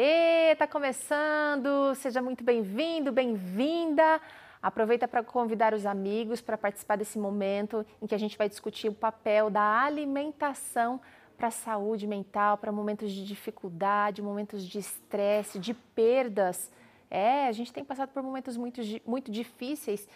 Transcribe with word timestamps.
Está 0.00 0.64
começando! 0.64 1.92
Seja 1.96 2.22
muito 2.22 2.44
bem-vindo, 2.44 3.10
bem-vinda! 3.10 4.20
Aproveita 4.62 5.08
para 5.08 5.24
convidar 5.24 5.74
os 5.74 5.84
amigos 5.84 6.40
para 6.40 6.56
participar 6.56 6.94
desse 6.94 7.18
momento 7.18 7.84
em 8.00 8.06
que 8.06 8.14
a 8.14 8.18
gente 8.18 8.38
vai 8.38 8.48
discutir 8.48 8.88
o 8.88 8.94
papel 8.94 9.50
da 9.50 9.82
alimentação 9.82 11.00
para 11.36 11.48
a 11.48 11.50
saúde 11.50 12.06
mental, 12.06 12.56
para 12.58 12.70
momentos 12.70 13.10
de 13.10 13.26
dificuldade, 13.26 14.22
momentos 14.22 14.64
de 14.64 14.78
estresse, 14.78 15.58
de 15.58 15.74
perdas. 15.74 16.70
É, 17.10 17.48
a 17.48 17.52
gente 17.52 17.72
tem 17.72 17.84
passado 17.84 18.10
por 18.10 18.22
momentos 18.22 18.56
muito, 18.56 18.80
muito 19.04 19.32
difíceis 19.32 20.06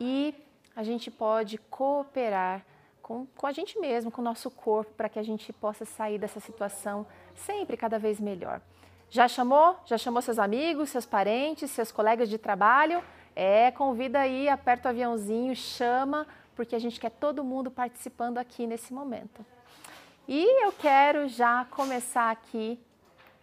e 0.00 0.34
a 0.74 0.82
gente 0.82 1.12
pode 1.12 1.58
cooperar 1.70 2.66
com, 3.00 3.24
com 3.36 3.46
a 3.46 3.52
gente 3.52 3.78
mesmo, 3.78 4.10
com 4.10 4.20
o 4.20 4.24
nosso 4.24 4.50
corpo, 4.50 4.94
para 4.94 5.08
que 5.08 5.20
a 5.20 5.22
gente 5.22 5.52
possa 5.52 5.84
sair 5.84 6.18
dessa 6.18 6.40
situação 6.40 7.06
sempre 7.36 7.76
cada 7.76 8.00
vez 8.00 8.18
melhor. 8.18 8.60
Já 9.10 9.26
chamou? 9.26 9.76
Já 9.86 9.96
chamou 9.96 10.20
seus 10.20 10.38
amigos, 10.38 10.90
seus 10.90 11.06
parentes, 11.06 11.70
seus 11.70 11.90
colegas 11.90 12.28
de 12.28 12.36
trabalho? 12.36 13.02
É, 13.34 13.70
convida 13.70 14.20
aí, 14.20 14.48
aperta 14.48 14.88
o 14.88 14.90
aviãozinho, 14.90 15.54
chama, 15.56 16.26
porque 16.54 16.74
a 16.74 16.78
gente 16.78 17.00
quer 17.00 17.10
todo 17.10 17.42
mundo 17.42 17.70
participando 17.70 18.36
aqui 18.36 18.66
nesse 18.66 18.92
momento. 18.92 19.44
E 20.26 20.64
eu 20.64 20.72
quero 20.72 21.26
já 21.28 21.64
começar 21.70 22.30
aqui 22.30 22.78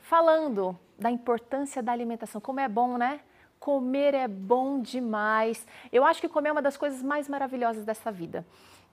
falando 0.01 0.77
da 0.99 1.09
importância 1.09 1.81
da 1.81 1.91
alimentação. 1.91 2.39
Como 2.39 2.59
é 2.59 2.67
bom, 2.67 2.97
né? 2.97 3.21
Comer 3.59 4.13
é 4.13 4.27
bom 4.27 4.79
demais. 4.79 5.65
Eu 5.91 6.05
acho 6.05 6.21
que 6.21 6.29
comer 6.29 6.49
é 6.49 6.51
uma 6.51 6.61
das 6.61 6.77
coisas 6.77 7.01
mais 7.01 7.27
maravilhosas 7.27 7.83
dessa 7.83 8.11
vida. 8.11 8.45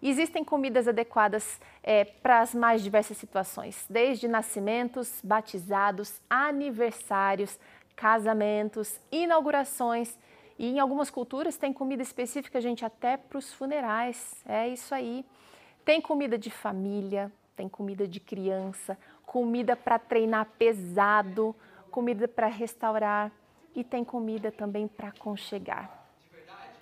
Existem 0.02 0.42
comidas 0.42 0.88
adequadas 0.88 1.60
é, 1.80 2.04
para 2.04 2.40
as 2.40 2.52
mais 2.52 2.82
diversas 2.82 3.16
situações, 3.16 3.86
desde 3.88 4.26
nascimentos, 4.26 5.20
batizados, 5.22 6.20
aniversários, 6.28 7.56
casamentos, 7.94 8.98
inaugurações. 9.12 10.18
E 10.58 10.66
em 10.66 10.80
algumas 10.80 11.08
culturas 11.08 11.56
tem 11.56 11.72
comida 11.72 12.02
específica, 12.02 12.60
gente, 12.60 12.84
até 12.84 13.16
para 13.16 13.38
os 13.38 13.54
funerais. 13.54 14.42
É 14.44 14.68
isso 14.68 14.92
aí. 14.92 15.24
Tem 15.84 16.00
comida 16.00 16.36
de 16.36 16.50
família, 16.50 17.30
tem 17.54 17.68
comida 17.68 18.06
de 18.06 18.18
criança, 18.18 18.98
comida 19.24 19.76
para 19.76 20.00
treinar 20.00 20.46
pesado, 20.58 21.54
comida 21.92 22.26
para 22.26 22.48
restaurar 22.48 23.30
e 23.74 23.84
tem 23.84 24.04
comida 24.04 24.50
também 24.50 24.88
para 24.88 25.08
aconchegar. 25.08 26.06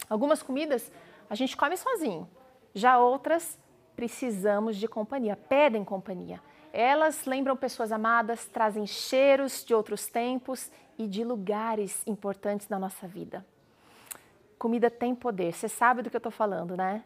Algumas 0.08 0.42
comidas 0.42 0.90
a 1.28 1.34
gente 1.34 1.56
come 1.56 1.76
sozinho, 1.76 2.28
já 2.74 2.98
outras 2.98 3.58
precisamos 3.96 4.76
de 4.76 4.88
companhia, 4.88 5.36
pedem 5.36 5.84
companhia. 5.84 6.40
Elas 6.72 7.26
lembram 7.26 7.56
pessoas 7.56 7.90
amadas, 7.90 8.46
trazem 8.46 8.86
cheiros 8.86 9.64
de 9.64 9.74
outros 9.74 10.06
tempos 10.06 10.70
e 10.96 11.06
de 11.06 11.24
lugares 11.24 12.06
importantes 12.06 12.68
na 12.68 12.78
nossa 12.78 13.06
vida. 13.06 13.44
Comida 14.58 14.90
tem 14.90 15.14
poder, 15.14 15.52
você 15.52 15.68
sabe 15.68 16.02
do 16.02 16.10
que 16.10 16.16
eu 16.16 16.18
estou 16.18 16.32
falando, 16.32 16.76
né? 16.76 17.02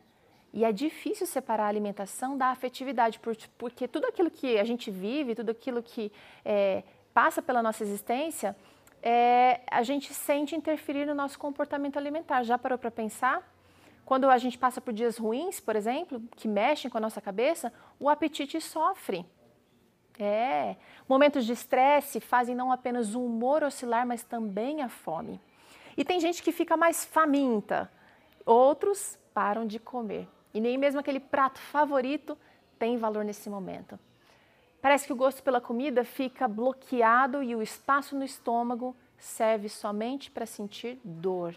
E 0.52 0.64
é 0.64 0.70
difícil 0.70 1.26
separar 1.26 1.64
a 1.64 1.68
alimentação 1.68 2.38
da 2.38 2.46
afetividade, 2.48 3.20
porque 3.58 3.88
tudo 3.88 4.06
aquilo 4.06 4.30
que 4.30 4.58
a 4.58 4.64
gente 4.64 4.88
vive, 4.90 5.34
tudo 5.34 5.50
aquilo 5.50 5.82
que 5.82 6.12
é, 6.44 6.84
passa 7.12 7.42
pela 7.42 7.60
nossa 7.60 7.82
existência, 7.82 8.56
é, 9.02 9.60
a 9.70 9.82
gente 9.82 10.14
sente 10.14 10.54
interferir 10.54 11.06
no 11.06 11.14
nosso 11.14 11.38
comportamento 11.38 11.96
alimentar. 11.96 12.42
Já 12.44 12.56
parou 12.56 12.78
para 12.78 12.90
pensar? 12.90 13.53
Quando 14.04 14.28
a 14.28 14.36
gente 14.38 14.58
passa 14.58 14.80
por 14.80 14.92
dias 14.92 15.16
ruins, 15.16 15.60
por 15.60 15.76
exemplo, 15.76 16.22
que 16.36 16.46
mexem 16.46 16.90
com 16.90 16.98
a 16.98 17.00
nossa 17.00 17.20
cabeça, 17.20 17.72
o 17.98 18.08
apetite 18.08 18.60
sofre. 18.60 19.24
É. 20.18 20.76
Momentos 21.08 21.44
de 21.44 21.52
estresse 21.52 22.20
fazem 22.20 22.54
não 22.54 22.70
apenas 22.70 23.14
o 23.14 23.24
humor 23.24 23.62
oscilar, 23.62 24.06
mas 24.06 24.22
também 24.22 24.82
a 24.82 24.88
fome. 24.88 25.40
E 25.96 26.04
tem 26.04 26.20
gente 26.20 26.42
que 26.42 26.52
fica 26.52 26.76
mais 26.76 27.04
faminta, 27.04 27.90
outros 28.44 29.18
param 29.32 29.66
de 29.66 29.78
comer. 29.78 30.28
E 30.52 30.60
nem 30.60 30.78
mesmo 30.78 31.00
aquele 31.00 31.20
prato 31.20 31.58
favorito 31.58 32.38
tem 32.78 32.96
valor 32.96 33.24
nesse 33.24 33.48
momento. 33.48 33.98
Parece 34.80 35.06
que 35.06 35.12
o 35.12 35.16
gosto 35.16 35.42
pela 35.42 35.60
comida 35.60 36.04
fica 36.04 36.46
bloqueado 36.46 37.42
e 37.42 37.56
o 37.56 37.62
espaço 37.62 38.14
no 38.14 38.24
estômago 38.24 38.94
serve 39.16 39.68
somente 39.68 40.30
para 40.30 40.44
sentir 40.44 41.00
dor. 41.02 41.56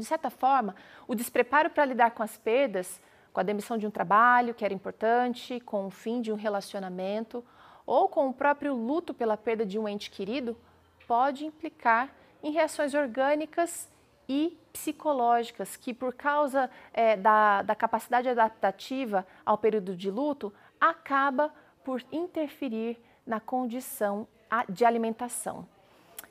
De 0.00 0.06
certa 0.06 0.30
forma, 0.30 0.74
o 1.06 1.14
despreparo 1.14 1.68
para 1.68 1.84
lidar 1.84 2.12
com 2.12 2.22
as 2.22 2.36
perdas, 2.38 3.00
com 3.32 3.40
a 3.40 3.42
demissão 3.42 3.76
de 3.76 3.86
um 3.86 3.90
trabalho 3.90 4.54
que 4.54 4.64
era 4.64 4.72
importante, 4.72 5.60
com 5.60 5.86
o 5.86 5.90
fim 5.90 6.22
de 6.22 6.32
um 6.32 6.36
relacionamento 6.36 7.44
ou 7.84 8.08
com 8.08 8.28
o 8.28 8.32
próprio 8.32 8.74
luto 8.74 9.12
pela 9.12 9.36
perda 9.36 9.66
de 9.66 9.78
um 9.78 9.86
ente 9.86 10.10
querido, 10.10 10.56
pode 11.06 11.44
implicar 11.44 12.08
em 12.42 12.50
reações 12.50 12.94
orgânicas 12.94 13.90
e 14.26 14.56
psicológicas 14.72 15.76
que, 15.76 15.92
por 15.92 16.14
causa 16.14 16.70
é, 16.94 17.16
da, 17.16 17.62
da 17.62 17.74
capacidade 17.74 18.28
adaptativa 18.28 19.26
ao 19.44 19.58
período 19.58 19.94
de 19.94 20.10
luto, 20.10 20.52
acaba 20.80 21.52
por 21.84 22.02
interferir 22.10 22.98
na 23.26 23.38
condição 23.38 24.26
de 24.68 24.84
alimentação. 24.84 25.66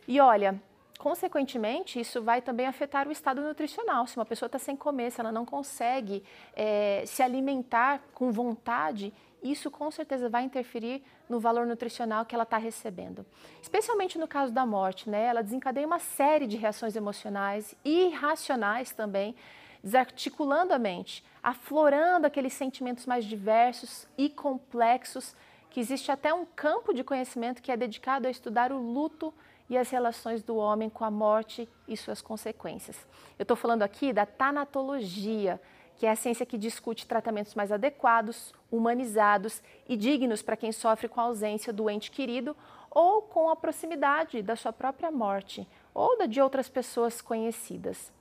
E 0.08 0.20
olha, 0.20 0.60
consequentemente, 1.00 1.98
isso 1.98 2.22
vai 2.22 2.42
também 2.42 2.68
afetar 2.68 3.08
o 3.08 3.12
estado 3.12 3.42
nutricional. 3.42 4.06
Se 4.06 4.18
uma 4.18 4.26
pessoa 4.26 4.48
está 4.48 4.60
sem 4.60 4.76
comer, 4.76 5.12
se 5.12 5.22
ela 5.22 5.32
não 5.32 5.46
consegue 5.46 6.22
é, 6.54 7.04
se 7.08 7.24
alimentar 7.24 8.02
com 8.14 8.32
vontade, 8.32 9.14
isso 9.42 9.72
com 9.72 9.90
certeza 9.90 10.28
vai 10.28 10.44
interferir 10.44 11.02
no 11.30 11.40
valor 11.40 11.66
nutricional 11.66 12.26
que 12.26 12.36
ela 12.36 12.44
está 12.44 12.58
recebendo. 12.58 13.26
Especialmente 13.62 14.18
no 14.18 14.28
caso 14.28 14.52
da 14.52 14.66
morte, 14.66 15.10
né? 15.10 15.28
Ela 15.28 15.42
desencadeia 15.42 15.88
uma 15.88 16.00
série 16.00 16.46
de 16.46 16.58
reações 16.58 16.98
emocionais 16.98 17.74
irracionais 17.86 18.92
também, 18.92 19.34
desarticulando 19.82 20.74
a 20.74 20.78
mente, 20.78 21.24
aflorando 21.42 22.28
aqueles 22.28 22.52
sentimentos 22.52 23.06
mais 23.06 23.24
diversos 23.24 24.06
e 24.18 24.28
complexos, 24.28 25.34
que 25.70 25.80
existe 25.80 26.12
até 26.12 26.34
um 26.34 26.46
campo 26.46 26.94
de 26.94 27.04
conhecimento 27.04 27.62
que 27.62 27.72
é 27.72 27.78
dedicado 27.78 28.28
a 28.28 28.32
estudar 28.32 28.72
o 28.72 28.78
luto 28.78 29.34
e 29.70 29.78
as 29.78 29.90
relações 29.90 30.42
do 30.42 30.56
homem 30.56 30.90
com 30.90 31.06
a 31.06 31.12
morte 31.12 31.70
e 31.88 31.96
suas 31.96 32.22
consequências. 32.22 32.98
Eu 33.38 33.44
estou 33.44 33.56
falando 33.56 33.84
aqui 33.84 34.12
da 34.12 34.26
tanatologia, 34.26 35.62
que 35.96 36.06
é 36.06 36.12
a 36.12 36.16
ciência 36.16 36.46
que 36.46 36.58
discute 36.58 37.06
tratamentos 37.06 37.54
mais 37.54 37.72
adequados, 37.72 38.54
humanizados 38.72 39.62
e 39.88 39.96
dignos 39.96 40.42
para 40.42 40.58
quem 40.58 40.72
sofre 40.72 41.08
com 41.08 41.20
a 41.20 41.26
ausência 41.26 41.72
do 41.72 41.90
ente 41.90 42.10
querido 42.10 42.56
ou 42.90 43.22
com 43.22 43.50
a 43.50 43.56
proximidade 43.56 44.42
da 44.42 44.56
sua 44.56 44.74
própria 44.74 45.12
morte 45.12 45.68
ou 45.94 46.18
da 46.18 46.26
de 46.26 46.42
outras 46.42 46.68
pessoas 46.68 47.22
conhecidas. 47.22 48.12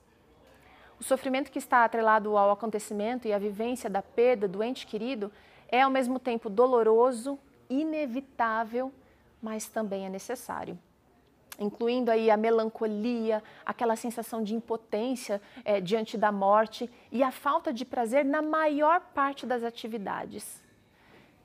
O 0.99 1.03
sofrimento 1.03 1.49
que 1.49 1.57
está 1.57 1.85
atrelado 1.85 2.37
ao 2.37 2.51
acontecimento 2.51 3.27
e 3.27 3.33
à 3.33 3.39
vivência 3.39 3.89
da 3.89 4.01
perda 4.01 4.47
do 4.47 4.61
ente 4.61 4.85
querido 4.85 5.31
é 5.71 5.81
ao 5.81 5.89
mesmo 5.89 6.19
tempo 6.19 6.49
doloroso, 6.49 7.39
inevitável, 7.69 8.91
mas 9.41 9.67
também 9.67 10.05
é 10.05 10.09
necessário 10.09 10.77
incluindo 11.59 12.09
aí 12.09 12.31
a 12.31 12.37
melancolia, 12.37 13.43
aquela 13.65 13.95
sensação 13.95 14.41
de 14.41 14.55
impotência 14.55 15.41
é, 15.65 15.81
diante 15.81 16.17
da 16.17 16.31
morte 16.31 16.89
e 17.11 17.21
a 17.21 17.31
falta 17.31 17.73
de 17.73 17.83
prazer 17.85 18.23
na 18.23 18.41
maior 18.41 19.01
parte 19.13 19.45
das 19.45 19.63
atividades. 19.63 20.63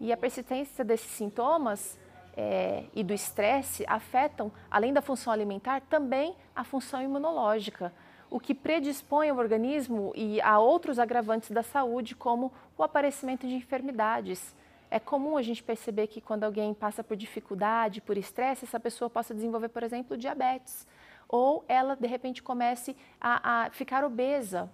E 0.01 0.13
a 0.13 0.17
persistência 0.17 0.85
desses 0.85 1.11
sintomas 1.11 1.99
é, 2.37 2.85
e 2.95 3.03
do 3.03 3.13
estresse 3.13 3.85
afetam, 3.87 4.51
além 4.71 4.93
da 4.93 5.03
função 5.03 5.33
alimentar, 5.33 5.81
também 5.83 6.35
a 6.55 6.65
função 6.65 7.03
imunológica, 7.03 7.93
o 8.35 8.41
que 8.41 8.53
predispõe 8.53 9.31
o 9.31 9.37
organismo 9.37 10.13
e 10.17 10.41
a 10.41 10.59
outros 10.59 10.99
agravantes 10.99 11.53
da 11.53 11.63
saúde, 11.63 12.17
como 12.17 12.53
o 12.77 12.83
aparecimento 12.83 13.47
de 13.47 13.55
enfermidades 13.55 14.57
é 14.91 14.99
comum 14.99 15.37
a 15.37 15.43
gente 15.43 15.63
perceber 15.63 16.09
que 16.09 16.21
quando 16.21 16.43
alguém 16.43 16.75
passa 16.75 17.05
por 17.05 17.17
dificuldade, 17.17 18.01
por 18.01 18.19
estresse, 18.19 18.65
essa 18.65 18.81
pessoa 18.81 19.09
possa 19.09 19.33
desenvolver, 19.33 19.69
por 19.69 19.85
exemplo, 19.85 20.17
diabetes. 20.17 20.85
Ou 21.29 21.65
ela, 21.69 21.95
de 21.95 22.09
repente, 22.09 22.43
comece 22.43 22.97
a, 23.21 23.67
a 23.67 23.71
ficar 23.71 24.03
obesa. 24.03 24.69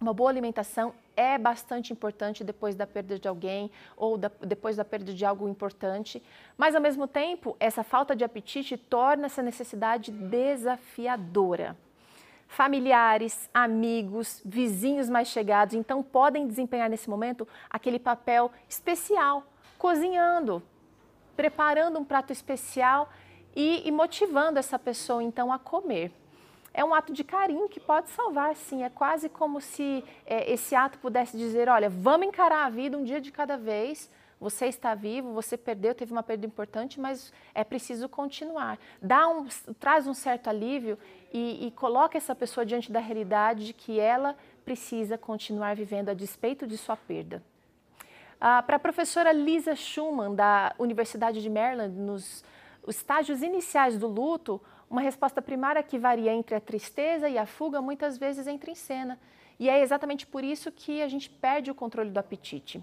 Uma 0.00 0.12
boa 0.12 0.28
alimentação 0.28 0.92
é 1.16 1.38
bastante 1.38 1.92
importante 1.92 2.42
depois 2.42 2.74
da 2.74 2.88
perda 2.88 3.20
de 3.20 3.28
alguém 3.28 3.70
ou 3.96 4.18
da, 4.18 4.32
depois 4.40 4.74
da 4.74 4.84
perda 4.84 5.14
de 5.14 5.24
algo 5.24 5.48
importante, 5.48 6.20
mas 6.58 6.74
ao 6.74 6.82
mesmo 6.82 7.06
tempo, 7.06 7.56
essa 7.60 7.84
falta 7.84 8.16
de 8.16 8.24
apetite 8.24 8.76
torna 8.76 9.26
essa 9.26 9.42
necessidade 9.42 10.10
desafiadora 10.10 11.76
familiares, 12.52 13.48
amigos, 13.54 14.42
vizinhos 14.44 15.08
mais 15.08 15.28
chegados, 15.28 15.74
então 15.74 16.02
podem 16.02 16.46
desempenhar 16.46 16.90
nesse 16.90 17.08
momento 17.08 17.48
aquele 17.70 17.98
papel 17.98 18.52
especial, 18.68 19.42
cozinhando, 19.78 20.62
preparando 21.34 21.98
um 21.98 22.04
prato 22.04 22.30
especial 22.30 23.08
e, 23.56 23.88
e 23.88 23.90
motivando 23.90 24.58
essa 24.58 24.78
pessoa 24.78 25.22
então 25.22 25.50
a 25.50 25.58
comer. 25.58 26.12
É 26.74 26.84
um 26.84 26.92
ato 26.92 27.12
de 27.12 27.24
carinho 27.24 27.70
que 27.70 27.80
pode 27.80 28.10
salvar, 28.10 28.54
sim. 28.54 28.82
É 28.82 28.90
quase 28.90 29.30
como 29.30 29.58
se 29.58 30.04
é, 30.26 30.52
esse 30.52 30.74
ato 30.74 30.98
pudesse 30.98 31.36
dizer: 31.36 31.70
olha, 31.70 31.88
vamos 31.88 32.26
encarar 32.26 32.66
a 32.66 32.70
vida 32.70 32.98
um 32.98 33.04
dia 33.04 33.20
de 33.20 33.32
cada 33.32 33.56
vez, 33.56 34.10
você 34.42 34.66
está 34.66 34.92
vivo, 34.92 35.32
você 35.32 35.56
perdeu, 35.56 35.94
teve 35.94 36.10
uma 36.10 36.22
perda 36.22 36.44
importante, 36.44 36.98
mas 36.98 37.32
é 37.54 37.62
preciso 37.62 38.08
continuar. 38.08 38.76
Dá 39.00 39.28
um, 39.28 39.46
traz 39.78 40.08
um 40.08 40.12
certo 40.12 40.48
alívio 40.50 40.98
e, 41.32 41.68
e 41.68 41.70
coloca 41.70 42.18
essa 42.18 42.34
pessoa 42.34 42.66
diante 42.66 42.90
da 42.90 42.98
realidade 42.98 43.64
de 43.64 43.72
que 43.72 44.00
ela 44.00 44.36
precisa 44.64 45.16
continuar 45.16 45.76
vivendo 45.76 46.08
a 46.08 46.14
despeito 46.14 46.66
de 46.66 46.76
sua 46.76 46.96
perda. 46.96 47.40
Ah, 48.40 48.60
Para 48.60 48.76
a 48.76 48.80
professora 48.80 49.30
Lisa 49.30 49.76
Schumann, 49.76 50.34
da 50.34 50.74
Universidade 50.76 51.40
de 51.40 51.48
Maryland, 51.48 51.96
nos 51.96 52.44
estágios 52.88 53.42
iniciais 53.42 53.96
do 53.96 54.08
luto, 54.08 54.60
uma 54.90 55.00
resposta 55.00 55.40
primária 55.40 55.84
que 55.84 56.00
varia 56.00 56.32
entre 56.32 56.56
a 56.56 56.60
tristeza 56.60 57.28
e 57.28 57.38
a 57.38 57.46
fuga 57.46 57.80
muitas 57.80 58.18
vezes 58.18 58.48
entra 58.48 58.72
em 58.72 58.74
cena. 58.74 59.20
E 59.56 59.70
é 59.70 59.80
exatamente 59.80 60.26
por 60.26 60.42
isso 60.42 60.72
que 60.72 61.00
a 61.00 61.06
gente 61.06 61.30
perde 61.30 61.70
o 61.70 61.74
controle 61.76 62.10
do 62.10 62.18
apetite. 62.18 62.82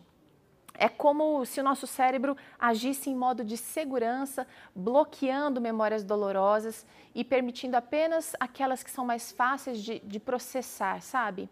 É 0.82 0.88
como 0.88 1.46
se 1.46 1.60
o 1.60 1.64
nosso 1.64 1.86
cérebro 1.86 2.38
agisse 2.58 3.10
em 3.10 3.16
modo 3.16 3.44
de 3.44 3.58
segurança, 3.58 4.48
bloqueando 4.74 5.60
memórias 5.60 6.06
dolorosas 6.06 6.86
e 7.14 7.26
permitindo 7.26 7.76
apenas 7.76 8.34
aquelas 8.40 8.82
que 8.82 8.90
são 8.90 9.06
mais 9.06 9.30
fáceis 9.30 9.84
de, 9.84 10.00
de 10.00 10.20
processar, 10.22 11.02
sabe? 11.02 11.50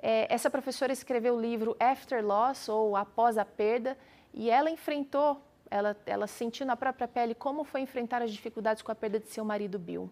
É, 0.00 0.26
essa 0.28 0.50
professora 0.50 0.92
escreveu 0.92 1.36
o 1.36 1.40
livro 1.40 1.76
After 1.78 2.24
Loss, 2.24 2.68
ou 2.68 2.96
Após 2.96 3.38
a 3.38 3.44
Perda, 3.44 3.96
e 4.34 4.50
ela 4.50 4.68
enfrentou, 4.68 5.40
ela, 5.70 5.96
ela 6.04 6.26
sentiu 6.26 6.66
na 6.66 6.76
própria 6.76 7.06
pele 7.06 7.36
como 7.36 7.62
foi 7.62 7.80
enfrentar 7.82 8.22
as 8.22 8.32
dificuldades 8.32 8.82
com 8.82 8.90
a 8.90 8.94
perda 8.94 9.20
de 9.20 9.28
seu 9.28 9.44
marido 9.44 9.78
Bill. 9.78 10.10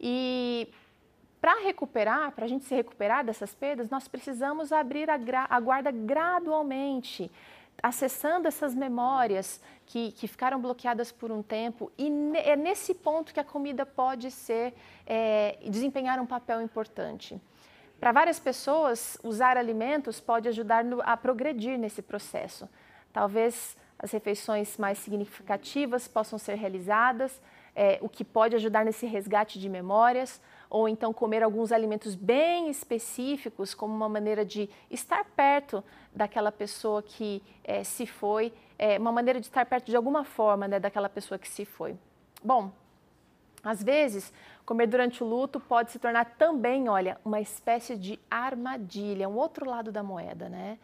E 0.00 0.68
para 1.40 1.60
recuperar, 1.60 2.32
para 2.32 2.44
a 2.44 2.48
gente 2.48 2.64
se 2.64 2.74
recuperar 2.74 3.24
dessas 3.24 3.54
perdas, 3.54 3.88
nós 3.88 4.06
precisamos 4.08 4.72
abrir 4.72 5.08
a, 5.08 5.18
a 5.48 5.60
guarda 5.60 5.90
gradualmente, 5.90 7.30
acessando 7.82 8.46
essas 8.46 8.74
memórias 8.74 9.60
que, 9.86 10.12
que, 10.12 10.28
ficaram 10.28 10.60
bloqueadas 10.60 11.10
por 11.10 11.30
um 11.30 11.42
tempo. 11.42 11.90
E 11.98 12.08
é 12.36 12.56
nesse 12.56 12.94
ponto 12.94 13.32
que 13.32 13.40
a 13.40 13.44
comida 13.44 13.84
pode 13.84 14.30
ser, 14.30 14.74
é, 15.06 15.58
desempenhar 15.68 16.20
um 16.20 16.26
papel 16.26 16.60
importante. 16.62 17.40
Para 17.98 18.12
várias 18.12 18.38
pessoas, 18.38 19.18
usar 19.22 19.56
alimentos 19.56 20.20
pode 20.20 20.48
ajudar 20.48 20.84
no, 20.84 21.02
a 21.02 21.16
progredir 21.16 21.78
nesse 21.78 22.00
processo. 22.00 22.68
Talvez 23.12 23.76
as 23.98 24.10
refeições 24.10 24.78
mais 24.78 24.98
significativas 24.98 26.08
possam 26.08 26.38
ser 26.38 26.54
realizadas, 26.54 27.40
é, 27.74 27.98
o 28.00 28.08
que 28.08 28.24
pode 28.24 28.56
ajudar 28.56 28.84
nesse 28.84 29.06
resgate 29.06 29.58
de 29.58 29.68
memórias 29.68 30.40
ou 30.70 30.88
então 30.88 31.12
comer 31.12 31.42
alguns 31.42 31.72
alimentos 31.72 32.14
bem 32.14 32.70
específicos, 32.70 33.74
como 33.74 33.92
uma 33.92 34.08
maneira 34.08 34.44
de 34.44 34.70
estar 34.88 35.24
perto 35.24 35.82
daquela 36.14 36.52
pessoa 36.52 37.02
que 37.02 37.42
é, 37.64 37.82
se 37.82 38.06
foi, 38.06 38.52
é, 38.78 38.96
uma 38.96 39.10
maneira 39.10 39.40
de 39.40 39.46
estar 39.46 39.66
perto 39.66 39.86
de 39.86 39.96
alguma 39.96 40.24
forma 40.24 40.68
né, 40.68 40.78
daquela 40.78 41.08
pessoa 41.08 41.38
que 41.38 41.48
se 41.48 41.64
foi. 41.64 41.96
Bom, 42.42 42.70
às 43.64 43.82
vezes, 43.82 44.32
comer 44.64 44.86
durante 44.86 45.22
o 45.24 45.26
luto 45.26 45.58
pode 45.58 45.90
se 45.90 45.98
tornar 45.98 46.36
também, 46.38 46.88
olha, 46.88 47.18
uma 47.24 47.40
espécie 47.40 47.96
de 47.96 48.18
armadilha, 48.30 49.28
um 49.28 49.36
outro 49.36 49.68
lado 49.68 49.90
da 49.90 50.02
moeda, 50.02 50.48
né? 50.48 50.78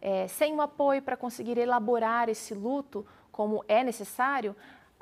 É, 0.00 0.26
sem 0.28 0.52
um 0.52 0.60
apoio 0.60 1.02
para 1.02 1.16
conseguir 1.16 1.58
elaborar 1.58 2.28
esse 2.28 2.54
luto 2.54 3.06
como 3.30 3.64
é 3.68 3.84
necessário, 3.84 4.56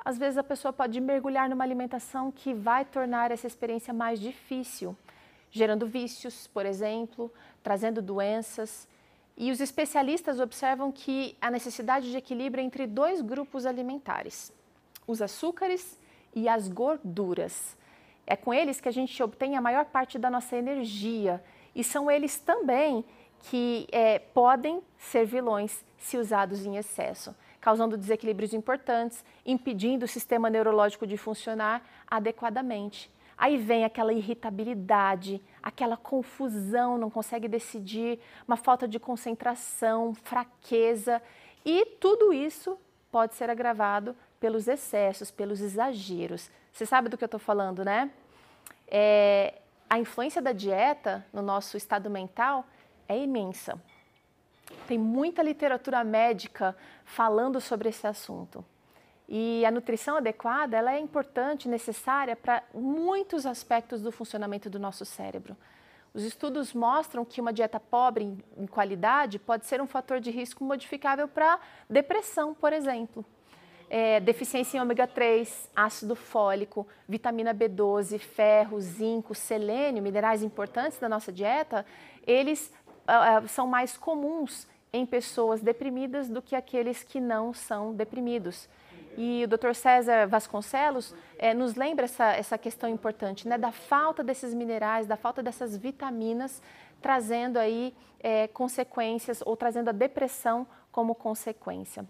às 0.04 0.16
vezes 0.16 0.38
a 0.38 0.42
pessoa 0.42 0.72
pode 0.72 1.00
mergulhar 1.00 1.48
numa 1.48 1.64
alimentação 1.64 2.30
que 2.30 2.54
vai 2.54 2.84
tornar 2.84 3.30
essa 3.30 3.46
experiência 3.46 3.92
mais 3.92 4.18
difícil, 4.18 4.96
gerando 5.50 5.86
vícios, 5.86 6.46
por 6.46 6.64
exemplo, 6.64 7.32
trazendo 7.62 8.00
doenças. 8.00 8.88
E 9.36 9.50
os 9.50 9.60
especialistas 9.60 10.40
observam 10.40 10.90
que 10.90 11.36
a 11.40 11.50
necessidade 11.50 12.10
de 12.10 12.16
equilíbrio 12.16 12.64
entre 12.64 12.86
dois 12.86 13.20
grupos 13.20 13.66
alimentares, 13.66 14.52
os 15.06 15.20
açúcares 15.20 15.98
e 16.34 16.48
as 16.48 16.68
gorduras. 16.68 17.76
É 18.26 18.36
com 18.36 18.54
eles 18.54 18.80
que 18.80 18.88
a 18.88 18.92
gente 18.92 19.22
obtém 19.22 19.56
a 19.56 19.60
maior 19.60 19.84
parte 19.84 20.18
da 20.18 20.30
nossa 20.30 20.56
energia 20.56 21.42
e 21.74 21.82
são 21.84 22.10
eles 22.10 22.38
também 22.38 23.04
que 23.50 23.86
é, 23.90 24.18
podem 24.18 24.82
ser 24.98 25.24
vilões 25.24 25.84
se 25.98 26.16
usados 26.16 26.64
em 26.64 26.76
excesso 26.76 27.34
causando 27.60 27.96
desequilíbrios 27.96 28.54
importantes, 28.54 29.24
impedindo 29.44 30.04
o 30.04 30.08
sistema 30.08 30.48
neurológico 30.48 31.06
de 31.06 31.16
funcionar 31.16 31.82
adequadamente. 32.06 33.10
Aí 33.36 33.56
vem 33.56 33.84
aquela 33.84 34.12
irritabilidade, 34.12 35.42
aquela 35.62 35.96
confusão, 35.96 36.98
não 36.98 37.08
consegue 37.08 37.48
decidir, 37.48 38.20
uma 38.46 38.56
falta 38.56 38.86
de 38.86 38.98
concentração, 38.98 40.14
fraqueza, 40.14 41.22
e 41.64 41.86
tudo 41.98 42.32
isso 42.32 42.78
pode 43.10 43.34
ser 43.34 43.48
agravado 43.48 44.14
pelos 44.38 44.68
excessos, 44.68 45.30
pelos 45.30 45.60
exageros. 45.60 46.50
Você 46.72 46.86
sabe 46.86 47.08
do 47.08 47.16
que 47.16 47.24
eu 47.24 47.26
estou 47.26 47.40
falando, 47.40 47.84
né? 47.84 48.10
É, 48.86 49.54
a 49.88 49.98
influência 49.98 50.40
da 50.40 50.52
dieta 50.52 51.24
no 51.32 51.42
nosso 51.42 51.76
estado 51.76 52.08
mental 52.08 52.64
é 53.08 53.18
imensa. 53.18 53.80
Tem 54.86 54.98
muita 54.98 55.42
literatura 55.42 56.02
médica 56.02 56.76
falando 57.04 57.60
sobre 57.60 57.88
esse 57.88 58.06
assunto. 58.06 58.64
E 59.28 59.64
a 59.64 59.70
nutrição 59.70 60.16
adequada 60.16 60.76
ela 60.76 60.92
é 60.92 60.98
importante, 60.98 61.68
necessária 61.68 62.34
para 62.34 62.64
muitos 62.74 63.46
aspectos 63.46 64.02
do 64.02 64.10
funcionamento 64.10 64.68
do 64.68 64.78
nosso 64.78 65.04
cérebro. 65.04 65.56
Os 66.12 66.24
estudos 66.24 66.74
mostram 66.74 67.24
que 67.24 67.40
uma 67.40 67.52
dieta 67.52 67.78
pobre 67.78 68.36
em, 68.56 68.66
qualidade 68.66 69.38
pode 69.38 69.66
ser 69.66 69.80
um 69.80 69.86
fator 69.86 70.18
de 70.18 70.32
risco 70.32 70.64
modificável 70.64 71.28
para 71.28 71.60
depressão, 71.88 72.52
por 72.52 72.72
exemplo. 72.72 73.24
É, 73.88 74.18
deficiência 74.18 74.78
em 74.78 74.80
ômega 74.80 75.06
3, 75.06 75.70
ácido 75.74 76.16
fólico, 76.16 76.86
vitamina 77.08 77.54
B12, 77.54 78.18
ferro, 78.18 78.80
zinco, 78.80 79.34
selênio, 79.34 80.02
minerais 80.02 80.42
importantes 80.42 80.98
da 80.98 81.08
nossa 81.08 81.32
dieta, 81.32 81.84
eles 82.26 82.72
uh, 83.10 83.48
são 83.48 83.66
mais 83.66 83.96
comuns 83.96 84.66
em 84.92 85.06
pessoas 85.06 85.60
deprimidas 85.60 86.28
do 86.28 86.42
que 86.42 86.56
aqueles 86.56 87.02
que 87.02 87.20
não 87.20 87.52
são 87.52 87.94
deprimidos. 87.94 88.68
E 89.16 89.44
o 89.44 89.48
Dr. 89.48 89.74
César 89.74 90.26
Vasconcelos 90.26 91.14
é, 91.38 91.52
nos 91.52 91.74
lembra 91.74 92.04
essa, 92.04 92.32
essa 92.32 92.56
questão 92.56 92.88
importante, 92.88 93.46
né, 93.46 93.58
da 93.58 93.72
falta 93.72 94.22
desses 94.22 94.54
minerais, 94.54 95.06
da 95.06 95.16
falta 95.16 95.42
dessas 95.42 95.76
vitaminas, 95.76 96.62
trazendo 97.02 97.58
aí 97.58 97.94
é, 98.20 98.48
consequências 98.48 99.42
ou 99.44 99.56
trazendo 99.56 99.88
a 99.88 99.92
depressão 99.92 100.66
como 100.92 101.14
consequência. 101.14 102.04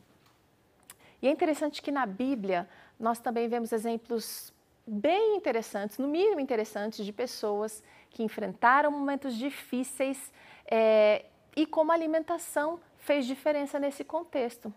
E 1.23 1.29
é 1.29 1.31
interessante 1.31 1.83
que 1.83 1.91
na 1.91 2.07
Bíblia 2.07 2.69
nós 2.99 3.19
também 3.19 3.49
vemos 3.49 3.73
exemplos 3.73 4.53
bem 4.87 5.37
interessantes, 5.37 5.99
no 5.99 6.09
mínimo 6.09 6.41
interessantes, 6.41 7.05
de 7.05 7.13
pessoas 7.13 7.83
que 8.11 8.23
enfrentaram 8.23 8.91
momentos 8.91 9.37
difíceis 9.37 10.33
é, 10.71 11.25
e 11.57 11.67
como 11.67 11.91
a 11.91 11.95
alimentação 11.95 12.79
fez 12.99 13.27
diferença 13.27 13.79
nesse 13.79 14.05
contexto. 14.05 14.73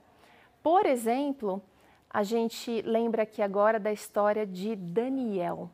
Por 0.64 0.86
exemplo, 0.86 1.62
a 2.10 2.24
gente 2.24 2.82
lembra 2.82 3.24
aqui 3.24 3.42
agora 3.42 3.80
da 3.80 3.92
história 3.92 4.46
de 4.46 4.76
Daniel. 4.76 5.70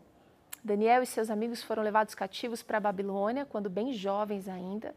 Daniel 0.63 1.01
e 1.01 1.05
seus 1.05 1.29
amigos 1.29 1.63
foram 1.63 1.83
levados 1.83 2.13
cativos 2.13 2.61
para 2.61 2.77
a 2.77 2.81
Babilônia 2.81 3.45
quando 3.45 3.69
bem 3.69 3.93
jovens 3.93 4.47
ainda. 4.47 4.93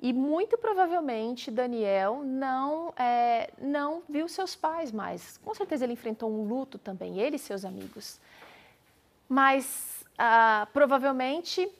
E 0.00 0.12
muito 0.12 0.58
provavelmente 0.58 1.50
Daniel 1.50 2.22
não, 2.24 2.92
é, 2.96 3.50
não 3.60 4.02
viu 4.08 4.28
seus 4.28 4.56
pais 4.56 4.90
mais. 4.90 5.38
Com 5.38 5.54
certeza 5.54 5.84
ele 5.84 5.92
enfrentou 5.92 6.28
um 6.28 6.44
luto 6.44 6.76
também, 6.76 7.20
ele 7.20 7.36
e 7.36 7.38
seus 7.38 7.64
amigos. 7.64 8.20
Mas 9.28 10.04
ah, 10.18 10.66
provavelmente 10.72 11.70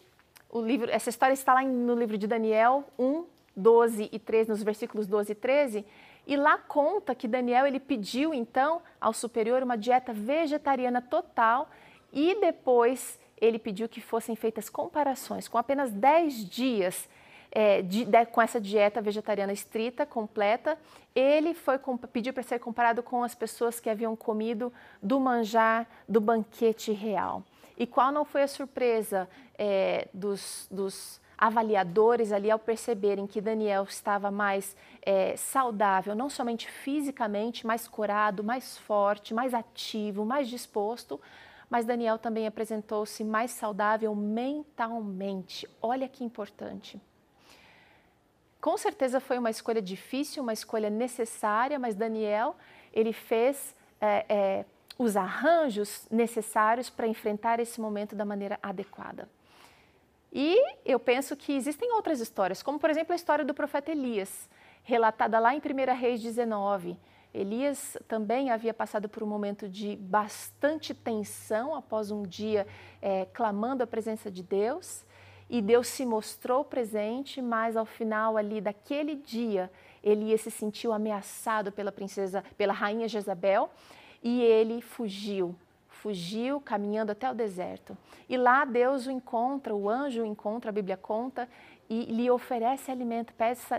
o 0.53 0.61
livro, 0.61 0.91
essa 0.91 1.09
história 1.09 1.33
está 1.33 1.55
lá 1.55 1.63
no 1.63 1.95
livro 1.95 2.19
de 2.19 2.27
Daniel 2.27 2.85
1, 2.99 3.25
12 3.57 4.11
e 4.13 4.19
13, 4.19 4.51
nos 4.51 4.63
versículos 4.63 5.07
12 5.07 5.33
e 5.33 5.35
13, 5.35 5.87
e 6.27 6.37
lá 6.37 6.59
conta 6.59 7.15
que 7.15 7.27
Daniel 7.27 7.67
ele 7.67 7.81
pediu 7.81 8.35
então 8.35 8.83
ao 9.01 9.15
superior 9.15 9.63
uma 9.63 9.77
dieta 9.77 10.13
vegetariana 10.13 11.01
total 11.01 11.71
e 12.13 12.39
depois 12.39 13.19
ele 13.41 13.59
pediu 13.59 13.89
que 13.89 14.01
fossem 14.01 14.37
feitas 14.37 14.69
comparações 14.69 15.49
com 15.49 15.57
apenas 15.57 15.91
10 15.91 16.49
dias 16.49 17.09
é, 17.51 17.83
de, 17.83 18.05
de, 18.05 18.27
com 18.27 18.41
essa 18.41 18.61
dieta 18.61 19.01
vegetariana 19.01 19.53
estrita, 19.53 20.07
completa, 20.07 20.79
ele 21.15 21.55
foi 21.55 21.79
pediu 22.13 22.33
para 22.33 22.43
ser 22.43 22.59
comparado 22.59 23.03
com 23.03 23.25
as 23.25 23.35
pessoas 23.35 23.81
que 23.81 23.91
haviam 23.91 24.15
comido 24.15 24.73
do 25.03 25.19
manjar 25.19 25.87
do 26.09 26.21
banquete 26.21 26.93
real. 26.93 27.43
E 27.77 27.87
qual 27.87 28.13
não 28.13 28.25
foi 28.25 28.43
a 28.43 28.49
surpresa 28.49 29.29
é, 29.59 30.09
dos, 30.13 30.67
dos 30.71 31.21
avaliadores 31.37 32.31
ali 32.31 32.51
ao 32.51 32.59
perceberem 32.59 33.27
que 33.27 33.41
Daniel 33.41 33.83
estava 33.83 34.31
mais 34.31 34.77
é, 35.05 35.37
saudável, 35.37 36.15
não 36.15 36.31
somente 36.31 36.71
fisicamente, 36.71 37.67
mais 37.67 37.89
corado, 37.89 38.45
mais 38.45 38.79
forte, 38.79 39.35
mais 39.35 39.53
ativo, 39.53 40.25
mais 40.25 40.49
disposto, 40.49 41.21
mas 41.69 41.85
Daniel 41.85 42.19
também 42.19 42.47
apresentou-se 42.47 43.25
mais 43.25 43.51
saudável 43.51 44.15
mentalmente. 44.15 45.69
Olha 45.81 46.07
que 46.07 46.23
importante. 46.23 47.01
Com 48.61 48.77
certeza 48.77 49.19
foi 49.19 49.39
uma 49.39 49.51
escolha 49.51 49.83
difícil, 49.83 50.43
uma 50.45 50.53
escolha 50.53 50.89
necessária, 50.89 51.77
mas 51.77 51.97
Daniel 51.97 52.55
ele 52.93 53.13
fez 53.13 53.75
é, 54.01 54.25
é, 54.29 54.65
os 54.99 55.17
arranjos 55.17 56.07
necessários 56.11 56.91
para 56.91 57.07
enfrentar 57.07 57.61
esse 57.61 57.81
momento 57.81 58.15
da 58.15 58.25
maneira 58.25 58.59
adequada. 58.63 59.29
E 60.33 60.59
eu 60.85 60.99
penso 60.99 61.37
que 61.37 61.53
existem 61.53 61.93
outras 61.93 62.21
histórias, 62.21 62.63
como 62.63 62.79
por 62.79 62.89
exemplo 62.89 63.13
a 63.13 63.17
história 63.17 63.45
do 63.45 63.53
profeta 63.53 63.91
Elias, 63.91 64.49
relatada 64.83 65.39
lá 65.39 65.55
em 65.55 65.59
1 65.59 65.95
Reis 65.95 66.23
19. 66.23 66.99
Elias 67.35 67.97
também 68.07 68.51
havia 68.51 68.75
passado 68.75 69.09
por 69.09 69.23
um 69.23 69.27
momento 69.27 69.69
de 69.69 69.97
bastante 69.97 70.93
tensão 70.93 71.75
após 71.75 72.11
um 72.11 72.23
dia 72.23 72.67
é, 73.01 73.27
clamando 73.33 73.83
a 73.83 73.87
presença 73.87 74.31
de 74.31 74.43
Deus. 74.43 75.05
E 75.49 75.61
Deus 75.61 75.89
se 75.89 76.07
mostrou 76.07 76.65
presente, 76.65 77.43
mas 77.43 77.77
ao 77.77 77.85
final 77.85 78.39
ali 78.39 78.61
daquele 78.61 79.15
dia, 79.15 79.71
Elias 80.03 80.41
se 80.43 80.51
sentiu 80.51 80.93
ameaçado 80.93 81.71
pela 81.71 81.93
princesa, 81.93 82.43
pela 82.57 82.73
rainha 82.73 83.07
Jezabel, 83.07 83.71
e 84.23 84.41
ele 84.41 84.81
fugiu 84.81 85.55
fugiu 86.03 86.61
caminhando 86.61 87.13
até 87.13 87.31
o 87.31 87.35
deserto. 87.35 87.97
E 88.29 88.37
lá 88.37 88.65
Deus 88.65 89.07
o 89.07 89.11
encontra, 89.11 89.73
o 89.73 89.89
anjo 89.89 90.23
o 90.23 90.27
encontra, 90.27 90.71
a 90.71 90.73
Bíblia 90.73 90.97
conta, 90.97 91.49
e 91.89 92.07
lhe 92.07 92.29
oferece 92.29 92.91
alimento, 92.91 93.33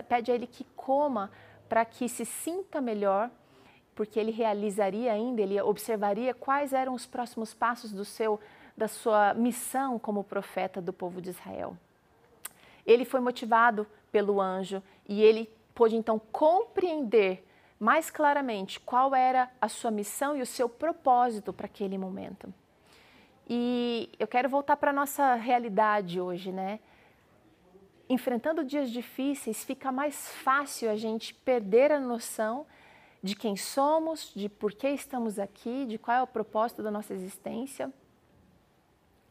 pede, 0.08 0.30
a 0.30 0.34
ele 0.34 0.46
que 0.46 0.64
coma 0.74 1.30
para 1.68 1.84
que 1.84 2.08
se 2.08 2.24
sinta 2.24 2.80
melhor, 2.80 3.30
porque 3.94 4.18
ele 4.18 4.30
realizaria 4.30 5.12
ainda, 5.12 5.42
ele 5.42 5.60
observaria 5.60 6.32
quais 6.32 6.72
eram 6.72 6.94
os 6.94 7.04
próximos 7.04 7.52
passos 7.52 7.92
do 7.92 8.06
seu, 8.06 8.40
da 8.74 8.88
sua 8.88 9.34
missão 9.34 9.98
como 9.98 10.24
profeta 10.24 10.80
do 10.80 10.94
povo 10.94 11.20
de 11.20 11.28
Israel. 11.28 11.76
Ele 12.86 13.04
foi 13.04 13.20
motivado 13.20 13.86
pelo 14.10 14.40
anjo 14.40 14.82
e 15.06 15.22
ele 15.22 15.50
pôde 15.74 15.94
então 15.94 16.18
compreender 16.32 17.43
mais 17.78 18.10
claramente 18.10 18.80
qual 18.80 19.14
era 19.14 19.50
a 19.60 19.68
sua 19.68 19.90
missão 19.90 20.36
e 20.36 20.42
o 20.42 20.46
seu 20.46 20.68
propósito 20.68 21.52
para 21.52 21.66
aquele 21.66 21.98
momento. 21.98 22.52
E 23.48 24.10
eu 24.18 24.26
quero 24.26 24.48
voltar 24.48 24.76
para 24.76 24.90
a 24.90 24.94
nossa 24.94 25.34
realidade 25.34 26.20
hoje, 26.20 26.50
né? 26.50 26.80
Enfrentando 28.08 28.64
dias 28.64 28.90
difíceis, 28.90 29.64
fica 29.64 29.90
mais 29.90 30.28
fácil 30.28 30.90
a 30.90 30.96
gente 30.96 31.34
perder 31.34 31.92
a 31.92 32.00
noção 32.00 32.66
de 33.22 33.34
quem 33.34 33.56
somos, 33.56 34.32
de 34.34 34.48
por 34.48 34.72
que 34.72 34.88
estamos 34.88 35.38
aqui, 35.38 35.86
de 35.86 35.98
qual 35.98 36.18
é 36.18 36.22
o 36.22 36.26
propósito 36.26 36.82
da 36.82 36.90
nossa 36.90 37.14
existência. 37.14 37.92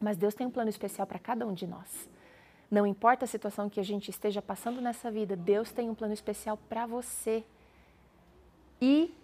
Mas 0.00 0.16
Deus 0.16 0.34
tem 0.34 0.46
um 0.46 0.50
plano 0.50 0.68
especial 0.68 1.06
para 1.06 1.18
cada 1.18 1.46
um 1.46 1.54
de 1.54 1.66
nós. 1.66 2.08
Não 2.70 2.86
importa 2.86 3.24
a 3.24 3.28
situação 3.28 3.70
que 3.70 3.78
a 3.78 3.84
gente 3.84 4.10
esteja 4.10 4.42
passando 4.42 4.80
nessa 4.80 5.10
vida, 5.10 5.36
Deus 5.36 5.70
tem 5.70 5.88
um 5.88 5.94
plano 5.94 6.12
especial 6.12 6.56
para 6.68 6.86
você 6.86 7.44
e 8.80 9.14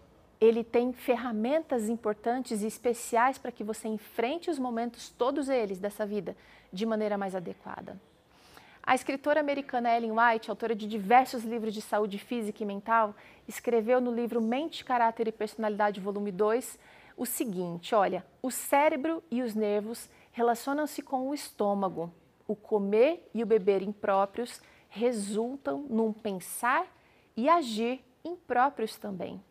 ele 0.40 0.64
tem 0.64 0.92
ferramentas 0.92 1.88
importantes 1.88 2.62
e 2.62 2.66
especiais 2.66 3.36
para 3.36 3.52
que 3.52 3.62
você 3.62 3.88
enfrente 3.88 4.50
os 4.50 4.58
momentos, 4.58 5.10
todos 5.10 5.48
eles, 5.48 5.78
dessa 5.78 6.06
vida, 6.06 6.34
de 6.72 6.86
maneira 6.86 7.18
mais 7.18 7.34
adequada. 7.34 8.00
A 8.82 8.94
escritora 8.94 9.40
americana 9.40 9.94
Ellen 9.94 10.12
White, 10.12 10.48
autora 10.48 10.74
de 10.74 10.88
diversos 10.88 11.44
livros 11.44 11.74
de 11.74 11.82
saúde 11.82 12.18
física 12.18 12.62
e 12.62 12.66
mental, 12.66 13.14
escreveu 13.46 14.00
no 14.00 14.12
livro 14.12 14.40
Mente, 14.40 14.84
Caráter 14.84 15.28
e 15.28 15.32
Personalidade, 15.32 16.00
volume 16.00 16.32
2, 16.32 16.78
o 17.16 17.26
seguinte: 17.26 17.94
olha, 17.94 18.24
o 18.42 18.50
cérebro 18.50 19.22
e 19.30 19.42
os 19.42 19.54
nervos 19.54 20.08
relacionam-se 20.32 21.02
com 21.02 21.28
o 21.28 21.34
estômago. 21.34 22.10
O 22.48 22.56
comer 22.56 23.28
e 23.34 23.42
o 23.42 23.46
beber 23.46 23.82
impróprios 23.82 24.60
resultam 24.88 25.84
num 25.88 26.12
pensar 26.12 26.86
e 27.36 27.48
agir 27.48 28.02
impróprios 28.24 28.96
também. 28.96 29.42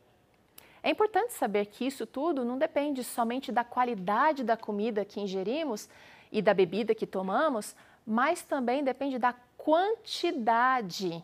É 0.82 0.90
importante 0.90 1.34
saber 1.34 1.66
que 1.66 1.86
isso 1.86 2.06
tudo 2.06 2.46
não 2.46 2.58
depende 2.58 3.04
somente 3.04 3.52
da 3.52 3.64
qualidade 3.64 4.44
da 4.44 4.56
comida 4.56 5.04
que 5.04 5.20
ingerimos 5.20 5.90
e 6.32 6.42
da 6.42 6.54
bebida 6.54 6.96
que 6.96 7.06
tomamos, 7.06 7.76
mas 8.06 8.44
também 8.44 8.84
depende 8.84 9.18
da 9.18 9.34
quantidade. 9.58 11.24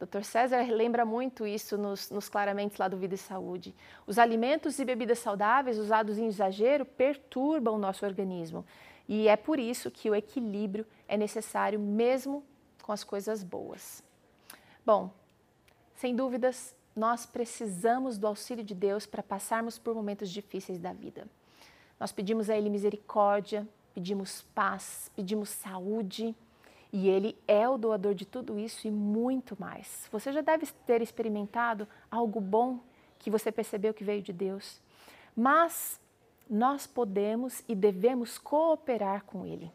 Dr. 0.00 0.22
César 0.22 0.62
lembra 0.70 1.04
muito 1.04 1.46
isso 1.46 1.78
nos, 1.78 2.10
nos 2.10 2.28
claramente 2.28 2.78
lá 2.78 2.88
do 2.88 2.96
Vida 2.96 3.14
e 3.14 3.18
Saúde. 3.18 3.74
Os 4.06 4.18
alimentos 4.18 4.78
e 4.78 4.84
bebidas 4.84 5.18
saudáveis 5.18 5.78
usados 5.78 6.18
em 6.18 6.26
exagero 6.26 6.84
perturbam 6.84 7.74
o 7.74 7.78
nosso 7.78 8.04
organismo. 8.04 8.64
E 9.08 9.28
é 9.28 9.36
por 9.36 9.58
isso 9.58 9.90
que 9.90 10.08
o 10.10 10.14
equilíbrio 10.14 10.86
é 11.06 11.16
necessário 11.16 11.78
mesmo 11.78 12.42
com 12.82 12.92
as 12.92 13.04
coisas 13.04 13.42
boas. 13.42 14.02
Bom, 14.84 15.10
sem 15.94 16.14
dúvidas, 16.14 16.76
nós 16.94 17.26
precisamos 17.26 18.18
do 18.18 18.26
auxílio 18.26 18.64
de 18.64 18.74
Deus 18.74 19.06
para 19.06 19.22
passarmos 19.22 19.78
por 19.78 19.94
momentos 19.94 20.30
difíceis 20.30 20.78
da 20.78 20.92
vida. 20.92 21.26
Nós 21.98 22.12
pedimos 22.12 22.48
a 22.48 22.56
Ele 22.56 22.70
misericórdia, 22.70 23.66
pedimos 23.94 24.42
paz, 24.54 25.10
pedimos 25.14 25.48
saúde 25.48 26.34
e 26.92 27.08
Ele 27.08 27.36
é 27.48 27.68
o 27.68 27.76
doador 27.76 28.14
de 28.14 28.24
tudo 28.24 28.58
isso 28.58 28.86
e 28.86 28.90
muito 28.90 29.56
mais. 29.58 30.08
Você 30.12 30.32
já 30.32 30.40
deve 30.40 30.66
ter 30.86 31.02
experimentado 31.02 31.88
algo 32.10 32.40
bom 32.40 32.78
que 33.18 33.30
você 33.30 33.50
percebeu 33.50 33.94
que 33.94 34.04
veio 34.04 34.22
de 34.22 34.32
Deus, 34.32 34.80
mas 35.34 36.00
nós 36.48 36.86
podemos 36.86 37.64
e 37.66 37.74
devemos 37.74 38.38
cooperar 38.38 39.24
com 39.24 39.46
Ele. 39.46 39.72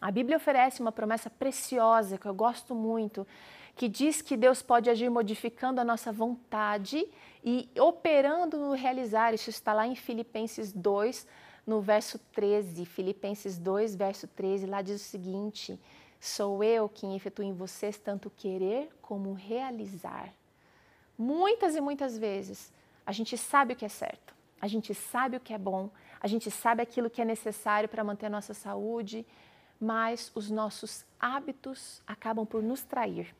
A 0.00 0.10
Bíblia 0.10 0.36
oferece 0.36 0.80
uma 0.80 0.90
promessa 0.90 1.28
preciosa 1.28 2.16
que 2.16 2.26
eu 2.26 2.34
gosto 2.34 2.74
muito, 2.74 3.26
que 3.76 3.88
diz 3.88 4.22
que 4.22 4.36
Deus 4.36 4.62
pode 4.62 4.88
agir 4.88 5.10
modificando 5.10 5.80
a 5.80 5.84
nossa 5.84 6.10
vontade 6.10 7.06
e 7.44 7.68
operando 7.78 8.56
no 8.56 8.72
realizar. 8.72 9.34
Isso 9.34 9.50
está 9.50 9.72
lá 9.72 9.86
em 9.86 9.94
Filipenses 9.94 10.72
2, 10.72 11.26
no 11.66 11.80
verso 11.80 12.18
13. 12.32 12.86
Filipenses 12.86 13.58
2, 13.58 13.94
verso 13.94 14.26
13, 14.26 14.66
lá 14.66 14.80
diz 14.80 15.00
o 15.00 15.04
seguinte: 15.04 15.78
Sou 16.18 16.64
eu 16.64 16.88
quem 16.88 17.14
efetua 17.14 17.44
em 17.44 17.52
vocês 17.52 17.98
tanto 17.98 18.30
querer 18.30 18.90
como 19.02 19.32
realizar. 19.34 20.32
Muitas 21.16 21.76
e 21.76 21.80
muitas 21.80 22.16
vezes 22.16 22.72
a 23.04 23.12
gente 23.12 23.36
sabe 23.36 23.74
o 23.74 23.76
que 23.76 23.84
é 23.84 23.88
certo, 23.88 24.34
a 24.60 24.66
gente 24.66 24.94
sabe 24.94 25.36
o 25.36 25.40
que 25.40 25.52
é 25.52 25.58
bom, 25.58 25.90
a 26.20 26.26
gente 26.26 26.50
sabe 26.50 26.82
aquilo 26.82 27.10
que 27.10 27.20
é 27.20 27.24
necessário 27.24 27.88
para 27.88 28.04
manter 28.04 28.26
a 28.26 28.30
nossa 28.30 28.54
saúde, 28.54 29.26
mas 29.80 30.30
os 30.34 30.50
nossos 30.50 31.04
hábitos 31.18 32.02
acabam 32.06 32.44
por 32.44 32.62
nos 32.62 32.82
trair 32.82 33.34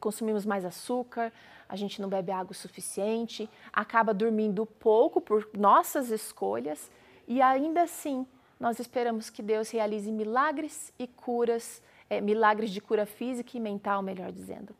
consumimos 0.00 0.44
mais 0.44 0.64
açúcar, 0.64 1.32
a 1.68 1.76
gente 1.76 2.02
não 2.02 2.08
bebe 2.08 2.32
água 2.32 2.50
o 2.50 2.54
suficiente, 2.54 3.48
acaba 3.72 4.12
dormindo 4.12 4.66
pouco 4.66 5.20
por 5.20 5.48
nossas 5.54 6.10
escolhas 6.10 6.90
e 7.28 7.40
ainda 7.40 7.82
assim 7.82 8.26
nós 8.58 8.78
esperamos 8.80 9.30
que 9.30 9.42
Deus 9.42 9.70
realize 9.70 10.10
milagres 10.10 10.92
e 10.98 11.06
curas, 11.06 11.82
é, 12.10 12.20
milagres 12.20 12.70
de 12.70 12.80
cura 12.80 13.06
física 13.06 13.56
e 13.56 13.60
mental, 13.60 14.02
melhor 14.02 14.32
dizendo. 14.32 14.74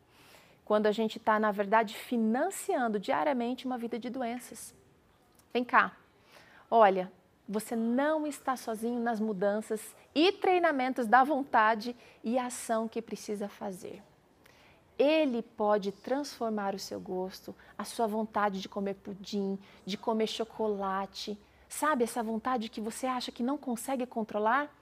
Quando 0.65 0.87
a 0.87 0.91
gente 0.91 1.17
está, 1.17 1.39
na 1.39 1.51
verdade, 1.51 1.95
financiando 1.95 2.99
diariamente 2.99 3.65
uma 3.65 3.77
vida 3.77 3.97
de 3.97 4.09
doenças. 4.09 4.75
Vem 5.53 5.63
cá, 5.63 5.93
olha, 6.69 7.11
você 7.51 7.75
não 7.75 8.25
está 8.25 8.55
sozinho 8.55 8.99
nas 9.01 9.19
mudanças 9.19 9.81
e 10.15 10.31
treinamentos 10.31 11.05
da 11.05 11.21
vontade 11.21 11.93
e 12.23 12.39
ação 12.39 12.87
que 12.87 13.01
precisa 13.01 13.49
fazer. 13.49 14.01
Ele 14.97 15.41
pode 15.41 15.91
transformar 15.91 16.73
o 16.73 16.79
seu 16.79 16.99
gosto, 16.99 17.53
a 17.77 17.83
sua 17.83 18.07
vontade 18.07 18.61
de 18.61 18.69
comer 18.69 18.93
pudim, 18.93 19.59
de 19.85 19.97
comer 19.97 20.27
chocolate. 20.27 21.37
Sabe 21.67 22.05
essa 22.05 22.23
vontade 22.23 22.69
que 22.69 22.79
você 22.79 23.05
acha 23.05 23.31
que 23.31 23.43
não 23.43 23.57
consegue 23.57 24.05
controlar? 24.05 24.73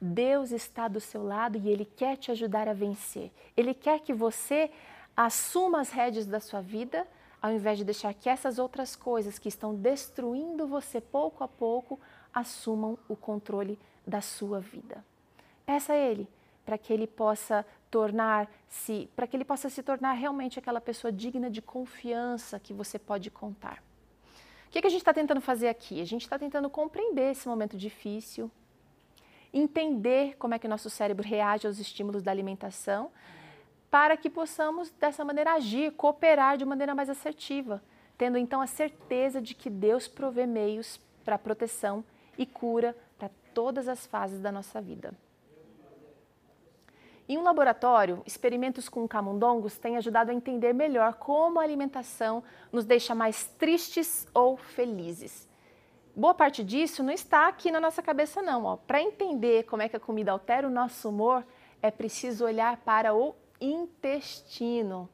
Deus 0.00 0.50
está 0.50 0.88
do 0.88 1.00
seu 1.00 1.22
lado 1.22 1.56
e 1.58 1.68
Ele 1.68 1.84
quer 1.84 2.16
te 2.16 2.32
ajudar 2.32 2.68
a 2.68 2.72
vencer. 2.72 3.30
Ele 3.56 3.72
quer 3.72 4.00
que 4.00 4.12
você 4.12 4.70
assuma 5.16 5.80
as 5.80 5.90
rédeas 5.90 6.26
da 6.26 6.40
sua 6.40 6.60
vida, 6.60 7.06
ao 7.40 7.52
invés 7.52 7.78
de 7.78 7.84
deixar 7.84 8.12
que 8.14 8.28
essas 8.28 8.58
outras 8.58 8.96
coisas 8.96 9.38
que 9.38 9.48
estão 9.48 9.74
destruindo 9.74 10.66
você 10.66 11.00
pouco 11.00 11.44
a 11.44 11.48
pouco 11.48 12.00
assumam 12.36 12.98
o 13.08 13.16
controle 13.16 13.78
da 14.06 14.20
sua 14.20 14.60
vida. 14.60 15.02
Peça 15.64 15.94
a 15.94 15.96
Ele 15.96 16.28
para 16.64 16.76
que 16.76 16.92
Ele 16.92 17.06
possa 17.06 17.64
tornar-se, 17.90 19.08
para 19.16 19.26
que 19.26 19.34
ele 19.34 19.44
possa 19.44 19.70
se 19.70 19.82
tornar 19.82 20.12
realmente 20.12 20.58
aquela 20.58 20.82
pessoa 20.82 21.10
digna 21.10 21.48
de 21.48 21.62
confiança 21.62 22.60
que 22.60 22.74
você 22.74 22.98
pode 22.98 23.30
contar. 23.30 23.82
O 24.66 24.70
que, 24.70 24.80
que 24.82 24.86
a 24.86 24.90
gente 24.90 25.00
está 25.00 25.14
tentando 25.14 25.40
fazer 25.40 25.68
aqui? 25.68 26.00
A 26.02 26.04
gente 26.04 26.22
está 26.22 26.38
tentando 26.38 26.68
compreender 26.68 27.30
esse 27.30 27.48
momento 27.48 27.76
difícil, 27.76 28.50
entender 29.50 30.36
como 30.36 30.54
é 30.54 30.58
que 30.58 30.66
o 30.66 30.70
nosso 30.70 30.90
cérebro 30.90 31.26
reage 31.26 31.66
aos 31.66 31.78
estímulos 31.78 32.22
da 32.22 32.30
alimentação, 32.30 33.10
para 33.90 34.16
que 34.16 34.28
possamos 34.28 34.90
dessa 34.90 35.24
maneira 35.24 35.54
agir, 35.54 35.92
cooperar 35.92 36.58
de 36.58 36.66
maneira 36.66 36.94
mais 36.94 37.08
assertiva, 37.08 37.82
tendo 38.18 38.36
então 38.36 38.60
a 38.60 38.66
certeza 38.66 39.40
de 39.40 39.54
que 39.54 39.70
Deus 39.70 40.08
provê 40.08 40.44
meios 40.44 41.00
para 41.24 41.38
proteção 41.38 42.04
e 42.38 42.44
cura 42.44 42.96
para 43.18 43.30
todas 43.54 43.88
as 43.88 44.06
fases 44.06 44.40
da 44.40 44.52
nossa 44.52 44.80
vida. 44.80 45.14
Em 47.28 47.36
um 47.36 47.42
laboratório, 47.42 48.22
experimentos 48.24 48.88
com 48.88 49.08
camundongos 49.08 49.76
têm 49.76 49.96
ajudado 49.96 50.30
a 50.30 50.34
entender 50.34 50.72
melhor 50.72 51.14
como 51.14 51.58
a 51.58 51.62
alimentação 51.62 52.42
nos 52.70 52.84
deixa 52.84 53.16
mais 53.16 53.46
tristes 53.58 54.28
ou 54.32 54.56
felizes. 54.56 55.48
Boa 56.14 56.32
parte 56.32 56.62
disso 56.62 57.02
não 57.02 57.12
está 57.12 57.48
aqui 57.48 57.70
na 57.70 57.80
nossa 57.80 58.00
cabeça, 58.00 58.40
não. 58.40 58.78
Para 58.86 59.02
entender 59.02 59.64
como 59.64 59.82
é 59.82 59.88
que 59.88 59.96
a 59.96 60.00
comida 60.00 60.30
altera 60.30 60.68
o 60.68 60.70
nosso 60.70 61.08
humor, 61.08 61.44
é 61.82 61.90
preciso 61.90 62.44
olhar 62.44 62.76
para 62.78 63.12
o 63.12 63.34
intestino. 63.60 65.08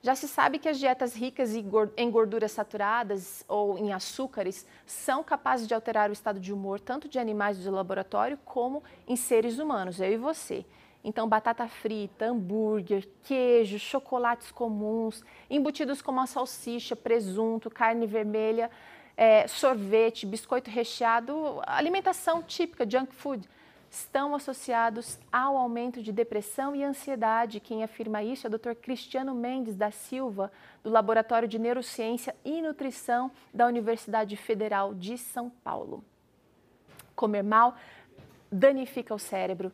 Já 0.00 0.14
se 0.14 0.28
sabe 0.28 0.60
que 0.60 0.68
as 0.68 0.78
dietas 0.78 1.14
ricas 1.14 1.52
em 1.54 2.10
gorduras 2.10 2.52
saturadas 2.52 3.44
ou 3.48 3.76
em 3.76 3.92
açúcares 3.92 4.64
são 4.86 5.24
capazes 5.24 5.66
de 5.66 5.74
alterar 5.74 6.08
o 6.08 6.12
estado 6.12 6.38
de 6.38 6.52
humor 6.52 6.78
tanto 6.78 7.08
de 7.08 7.18
animais 7.18 7.60
de 7.60 7.68
laboratório 7.68 8.38
como 8.44 8.82
em 9.08 9.16
seres 9.16 9.58
humanos, 9.58 10.00
eu 10.00 10.12
e 10.12 10.16
você. 10.16 10.64
Então, 11.02 11.28
batata 11.28 11.66
frita, 11.66 12.26
hambúrguer, 12.26 13.08
queijo, 13.24 13.78
chocolates 13.78 14.52
comuns, 14.52 15.24
embutidos 15.50 16.00
como 16.00 16.20
a 16.20 16.26
salsicha, 16.26 16.94
presunto, 16.94 17.70
carne 17.70 18.06
vermelha, 18.06 18.70
é, 19.16 19.48
sorvete, 19.48 20.26
biscoito 20.26 20.70
recheado, 20.70 21.60
alimentação 21.66 22.42
típica, 22.42 22.88
junk 22.88 23.12
food 23.14 23.48
estão 23.90 24.34
associados 24.34 25.18
ao 25.32 25.56
aumento 25.56 26.02
de 26.02 26.12
depressão 26.12 26.74
e 26.74 26.84
ansiedade. 26.84 27.60
Quem 27.60 27.82
afirma 27.82 28.22
isso 28.22 28.46
é 28.46 28.50
o 28.50 28.58
Dr. 28.58 28.74
Cristiano 28.74 29.34
Mendes 29.34 29.76
da 29.76 29.90
Silva, 29.90 30.52
do 30.82 30.90
Laboratório 30.90 31.48
de 31.48 31.58
Neurociência 31.58 32.34
e 32.44 32.60
Nutrição 32.60 33.30
da 33.52 33.66
Universidade 33.66 34.36
Federal 34.36 34.94
de 34.94 35.16
São 35.16 35.48
Paulo. 35.48 36.04
Comer 37.14 37.42
mal 37.42 37.76
danifica 38.50 39.14
o 39.14 39.18
cérebro. 39.18 39.72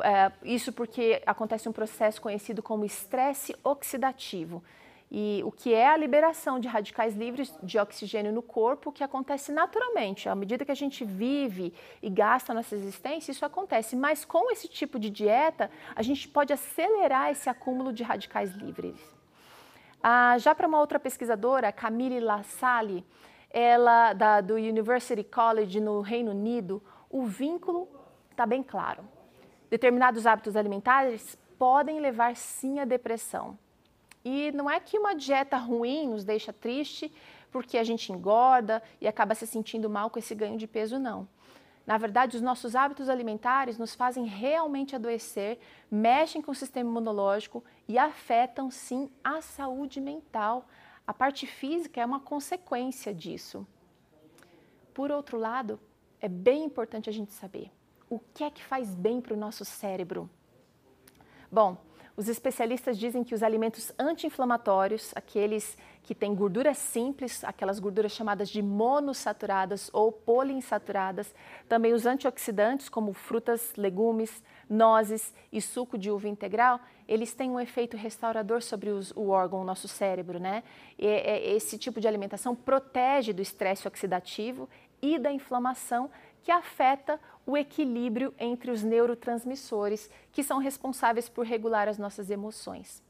É, 0.00 0.30
isso 0.44 0.72
porque 0.72 1.22
acontece 1.26 1.68
um 1.68 1.72
processo 1.72 2.20
conhecido 2.20 2.62
como 2.62 2.84
estresse 2.84 3.56
oxidativo 3.64 4.62
e 5.10 5.42
o 5.44 5.50
que 5.50 5.72
é 5.72 5.88
a 5.88 5.96
liberação 5.96 6.60
de 6.60 6.68
radicais 6.68 7.16
livres 7.16 7.56
de 7.62 7.78
oxigênio 7.78 8.30
no 8.30 8.42
corpo, 8.42 8.92
que 8.92 9.02
acontece 9.02 9.50
naturalmente. 9.50 10.28
À 10.28 10.34
medida 10.34 10.64
que 10.64 10.72
a 10.72 10.76
gente 10.76 11.04
vive 11.04 11.72
e 12.02 12.10
gasta 12.10 12.52
nossa 12.52 12.74
existência, 12.74 13.32
isso 13.32 13.44
acontece. 13.44 13.96
Mas 13.96 14.24
com 14.24 14.50
esse 14.50 14.68
tipo 14.68 14.98
de 14.98 15.08
dieta, 15.08 15.70
a 15.96 16.02
gente 16.02 16.28
pode 16.28 16.52
acelerar 16.52 17.30
esse 17.30 17.48
acúmulo 17.48 17.92
de 17.92 18.02
radicais 18.02 18.52
livres. 18.52 19.00
Ah, 20.02 20.36
já 20.38 20.54
para 20.54 20.68
uma 20.68 20.78
outra 20.78 21.00
pesquisadora, 21.00 21.72
Camille 21.72 22.20
Lassalle, 22.20 23.04
ela 23.50 24.12
da, 24.12 24.40
do 24.42 24.54
University 24.54 25.24
College 25.24 25.80
no 25.80 26.02
Reino 26.02 26.32
Unido, 26.32 26.82
o 27.08 27.24
vínculo 27.24 27.88
está 28.30 28.44
bem 28.44 28.62
claro. 28.62 29.02
Determinados 29.70 30.26
hábitos 30.26 30.54
alimentares 30.54 31.36
podem 31.58 31.98
levar 31.98 32.36
sim 32.36 32.78
à 32.78 32.84
depressão. 32.84 33.58
E 34.30 34.52
não 34.52 34.68
é 34.68 34.78
que 34.78 34.98
uma 34.98 35.14
dieta 35.14 35.56
ruim 35.56 36.10
nos 36.10 36.22
deixa 36.22 36.52
triste 36.52 37.10
porque 37.50 37.78
a 37.78 37.82
gente 37.82 38.12
engorda 38.12 38.82
e 39.00 39.08
acaba 39.08 39.34
se 39.34 39.46
sentindo 39.46 39.88
mal 39.88 40.10
com 40.10 40.18
esse 40.18 40.34
ganho 40.34 40.58
de 40.58 40.66
peso, 40.66 40.98
não. 40.98 41.26
Na 41.86 41.96
verdade, 41.96 42.36
os 42.36 42.42
nossos 42.42 42.76
hábitos 42.76 43.08
alimentares 43.08 43.78
nos 43.78 43.94
fazem 43.94 44.26
realmente 44.26 44.94
adoecer, 44.94 45.58
mexem 45.90 46.42
com 46.42 46.50
o 46.50 46.54
sistema 46.54 46.90
imunológico 46.90 47.64
e 47.88 47.96
afetam 47.96 48.70
sim 48.70 49.10
a 49.24 49.40
saúde 49.40 49.98
mental. 49.98 50.66
A 51.06 51.14
parte 51.14 51.46
física 51.46 52.02
é 52.02 52.04
uma 52.04 52.20
consequência 52.20 53.14
disso. 53.14 53.66
Por 54.92 55.10
outro 55.10 55.38
lado, 55.38 55.80
é 56.20 56.28
bem 56.28 56.64
importante 56.64 57.08
a 57.08 57.12
gente 57.14 57.32
saber 57.32 57.70
o 58.10 58.18
que 58.18 58.44
é 58.44 58.50
que 58.50 58.62
faz 58.62 58.94
bem 58.94 59.22
para 59.22 59.32
o 59.32 59.38
nosso 59.38 59.64
cérebro. 59.64 60.28
Bom, 61.50 61.78
os 62.18 62.28
especialistas 62.28 62.98
dizem 62.98 63.22
que 63.22 63.32
os 63.32 63.44
alimentos 63.44 63.92
anti-inflamatórios, 63.96 65.12
aqueles 65.14 65.78
que 66.02 66.16
têm 66.16 66.34
gorduras 66.34 66.76
simples, 66.76 67.44
aquelas 67.44 67.78
gorduras 67.78 68.10
chamadas 68.10 68.48
de 68.48 68.60
monossaturadas 68.60 69.88
ou 69.92 70.10
poliinsaturadas, 70.10 71.32
também 71.68 71.92
os 71.92 72.06
antioxidantes, 72.06 72.88
como 72.88 73.12
frutas, 73.12 73.72
legumes, 73.76 74.42
nozes 74.68 75.32
e 75.52 75.62
suco 75.62 75.96
de 75.96 76.10
uva 76.10 76.26
integral, 76.26 76.80
eles 77.06 77.32
têm 77.34 77.52
um 77.52 77.60
efeito 77.60 77.96
restaurador 77.96 78.62
sobre 78.62 78.90
os, 78.90 79.12
o 79.12 79.28
órgão, 79.28 79.60
o 79.60 79.64
nosso 79.64 79.86
cérebro, 79.86 80.40
né? 80.40 80.64
E, 80.98 81.06
e, 81.06 81.54
esse 81.54 81.78
tipo 81.78 82.00
de 82.00 82.08
alimentação 82.08 82.52
protege 82.52 83.32
do 83.32 83.40
estresse 83.40 83.86
oxidativo 83.86 84.68
e 85.00 85.20
da 85.20 85.30
inflamação 85.30 86.10
que 86.42 86.50
afeta 86.50 87.20
o 87.46 87.56
equilíbrio 87.56 88.34
entre 88.38 88.70
os 88.70 88.82
neurotransmissores 88.82 90.10
que 90.32 90.42
são 90.42 90.58
responsáveis 90.58 91.28
por 91.28 91.46
regular 91.46 91.88
as 91.88 91.98
nossas 91.98 92.30
emoções. 92.30 93.02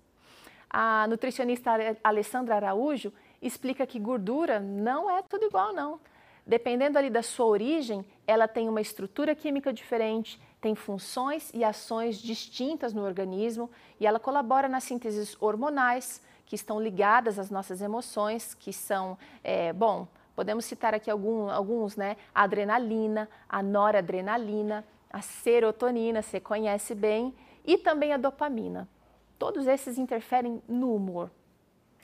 A 0.70 1.06
nutricionista 1.08 1.72
Alessandra 2.04 2.56
Araújo 2.56 3.12
explica 3.40 3.86
que 3.86 3.98
gordura 3.98 4.60
não 4.60 5.10
é 5.10 5.22
tudo 5.22 5.46
igual, 5.46 5.72
não. 5.72 6.00
Dependendo 6.46 6.98
ali 6.98 7.10
da 7.10 7.22
sua 7.22 7.46
origem, 7.46 8.04
ela 8.26 8.48
tem 8.48 8.68
uma 8.68 8.80
estrutura 8.80 9.34
química 9.34 9.72
diferente, 9.72 10.40
tem 10.60 10.74
funções 10.74 11.50
e 11.52 11.62
ações 11.62 12.18
distintas 12.18 12.92
no 12.92 13.04
organismo 13.04 13.70
e 14.00 14.06
ela 14.06 14.18
colabora 14.18 14.68
nas 14.68 14.84
sínteses 14.84 15.36
hormonais 15.40 16.22
que 16.46 16.54
estão 16.54 16.80
ligadas 16.80 17.38
às 17.38 17.50
nossas 17.50 17.82
emoções, 17.82 18.54
que 18.54 18.72
são, 18.72 19.18
é, 19.44 19.72
bom, 19.72 20.08
Podemos 20.38 20.66
citar 20.66 20.94
aqui 20.94 21.10
algum, 21.10 21.50
alguns, 21.50 21.96
né? 21.96 22.16
A 22.32 22.44
adrenalina, 22.44 23.28
a 23.48 23.60
noradrenalina, 23.60 24.84
a 25.10 25.20
serotonina, 25.20 26.22
você 26.22 26.38
conhece 26.38 26.94
bem, 26.94 27.34
e 27.66 27.76
também 27.76 28.12
a 28.12 28.16
dopamina. 28.16 28.88
Todos 29.36 29.66
esses 29.66 29.98
interferem 29.98 30.62
no 30.68 30.94
humor. 30.94 31.28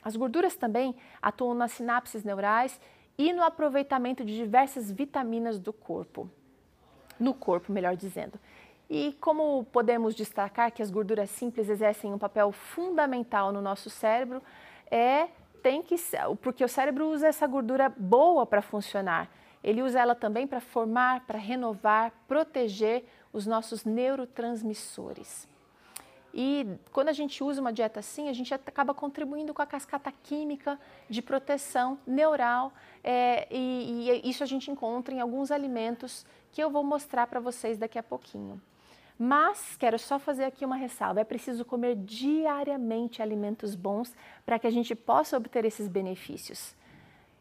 As 0.03 0.17
gorduras 0.17 0.57
também 0.57 0.93
atuam 1.21 1.53
nas 1.53 1.71
sinapses 1.71 2.25
neurais 2.25 2.77
e 3.17 3.31
no 3.31 3.41
aproveitamento 3.41 4.25
de 4.25 4.35
diversas 4.35 4.91
vitaminas 4.91 5.57
do 5.57 5.71
corpo. 5.71 6.29
No 7.17 7.33
corpo, 7.33 7.71
melhor 7.71 7.95
dizendo. 7.95 8.37
E 8.89 9.13
como 9.21 9.63
podemos 9.71 10.13
destacar 10.13 10.73
que 10.73 10.81
as 10.81 10.91
gorduras 10.91 11.29
simples 11.29 11.69
exercem 11.69 12.13
um 12.13 12.17
papel 12.17 12.51
fundamental 12.51 13.53
no 13.53 13.61
nosso 13.61 13.89
cérebro, 13.89 14.43
é 14.91 15.29
tem 15.65 15.81
que 15.81 15.97
porque 16.35 16.63
o 16.63 16.67
cérebro 16.67 17.09
usa 17.09 17.25
essa 17.25 17.47
gordura 17.47 17.89
boa 17.89 18.45
para 18.45 18.61
funcionar. 18.61 19.31
Ele 19.63 19.81
usa 19.81 19.99
ela 19.99 20.13
também 20.13 20.45
para 20.45 20.61
formar, 20.61 21.25
para 21.25 21.39
renovar, 21.39 22.13
proteger 22.27 23.03
os 23.33 23.47
nossos 23.47 23.83
neurotransmissores. 23.83 25.47
E 26.31 26.67
quando 26.91 27.09
a 27.09 27.13
gente 27.13 27.43
usa 27.43 27.61
uma 27.61 27.73
dieta 27.73 27.99
assim, 27.99 28.29
a 28.29 28.33
gente 28.33 28.53
acaba 28.53 28.93
contribuindo 28.93 29.55
com 29.55 29.61
a 29.63 29.65
cascata 29.65 30.13
química 30.21 30.79
de 31.09 31.19
proteção 31.23 31.97
neural, 32.05 32.71
é, 33.03 33.47
e, 33.49 34.21
e 34.23 34.29
isso 34.29 34.43
a 34.43 34.45
gente 34.45 34.69
encontra 34.69 35.15
em 35.15 35.19
alguns 35.19 35.49
alimentos 35.49 36.27
que 36.51 36.61
eu 36.61 36.69
vou 36.69 36.83
mostrar 36.83 37.25
para 37.25 37.39
vocês 37.39 37.75
daqui 37.79 37.97
a 37.97 38.03
pouquinho. 38.03 38.61
Mas 39.17 39.77
quero 39.77 39.97
só 39.97 40.19
fazer 40.19 40.43
aqui 40.43 40.65
uma 40.65 40.75
ressalva: 40.75 41.21
é 41.21 41.23
preciso 41.23 41.63
comer 41.63 41.95
diariamente 41.95 43.21
alimentos 43.21 43.73
bons 43.75 44.13
para 44.45 44.59
que 44.59 44.67
a 44.67 44.71
gente 44.71 44.93
possa 44.93 45.37
obter 45.37 45.63
esses 45.65 45.87
benefícios. 45.87 46.75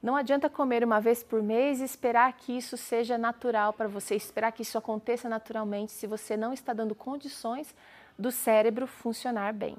Não 0.02 0.16
adianta 0.16 0.50
comer 0.50 0.84
uma 0.84 1.00
vez 1.00 1.22
por 1.22 1.42
mês 1.42 1.80
e 1.80 1.84
esperar 1.84 2.30
que 2.34 2.52
isso 2.52 2.76
seja 2.76 3.16
natural 3.16 3.72
para 3.72 3.88
você, 3.88 4.14
esperar 4.14 4.52
que 4.52 4.60
isso 4.60 4.76
aconteça 4.76 5.28
naturalmente 5.30 5.92
se 5.92 6.06
você 6.06 6.36
não 6.36 6.52
está 6.52 6.74
dando 6.74 6.94
condições 6.94 7.74
do 8.18 8.30
cérebro 8.30 8.86
funcionar 8.86 9.54
bem. 9.54 9.76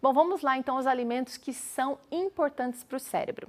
Bom, 0.00 0.12
vamos 0.12 0.40
lá 0.40 0.56
então 0.56 0.76
aos 0.76 0.86
alimentos 0.86 1.36
que 1.36 1.52
são 1.52 1.98
importantes 2.10 2.84
para 2.84 2.96
o 2.96 3.00
cérebro. 3.00 3.48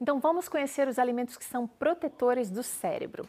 Então 0.00 0.18
vamos 0.18 0.48
conhecer 0.48 0.88
os 0.88 0.98
alimentos 0.98 1.36
que 1.36 1.44
são 1.44 1.66
protetores 1.66 2.50
do 2.50 2.62
cérebro. 2.62 3.28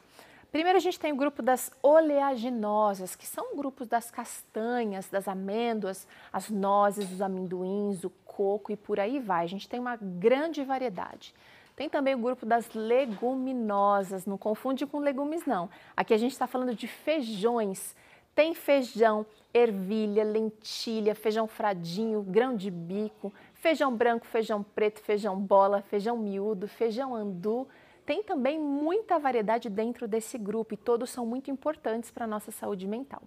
Primeiro 0.52 0.78
a 0.78 0.82
gente 0.82 1.00
tem 1.00 1.12
o 1.12 1.16
grupo 1.16 1.44
das 1.44 1.72
oleaginosas, 1.82 3.16
que 3.16 3.28
são 3.28 3.56
grupos 3.56 3.88
das 3.88 4.10
castanhas, 4.10 5.08
das 5.08 5.28
amêndoas, 5.28 6.08
as 6.34 6.50
nozes, 6.50 7.12
os 7.12 7.22
amendoins, 7.22 8.04
o 8.04 8.10
coco 8.26 8.72
e 8.72 8.76
por 8.76 9.00
aí 9.00 9.20
vai. 9.20 9.44
A 9.44 9.48
gente 9.48 9.70
tem 9.70 9.80
uma 9.80 9.96
grande 9.96 10.64
variedade. 10.64 11.36
Tem 11.76 11.88
também 11.88 12.16
o 12.16 12.18
grupo 12.18 12.46
das 12.46 12.70
leguminosas, 12.74 14.26
não 14.26 14.38
confunde 14.38 14.86
com 14.88 14.98
legumes 15.00 15.46
não. 15.46 15.70
Aqui 15.96 16.14
a 16.14 16.18
gente 16.18 16.32
está 16.32 16.48
falando 16.48 16.74
de 16.74 16.88
feijões. 16.88 17.96
Tem 18.34 18.56
feijão, 18.56 19.26
ervilha, 19.54 20.24
lentilha, 20.24 21.14
feijão 21.14 21.48
fradinho, 21.48 22.22
grão 22.24 22.56
de 22.56 22.72
bico, 22.72 23.32
feijão 23.54 23.96
branco, 23.96 24.26
feijão 24.26 24.64
preto, 24.64 25.00
feijão 25.00 25.38
bola, 25.40 25.82
feijão 25.84 26.18
miúdo, 26.18 26.68
feijão 26.68 27.16
andu, 27.16 27.68
tem 28.10 28.24
também 28.24 28.58
muita 28.60 29.19
variedade 29.19 29.69
dentro 29.69 30.08
desse 30.08 30.36
grupo 30.36 30.74
e 30.74 30.78
todos 30.78 31.12
são 31.12 31.28
muito 31.28 31.52
importantes 31.52 32.10
para 32.10 32.26
a 32.26 32.28
nossa 32.28 32.50
saúde 32.50 32.88
mental. 32.88 33.22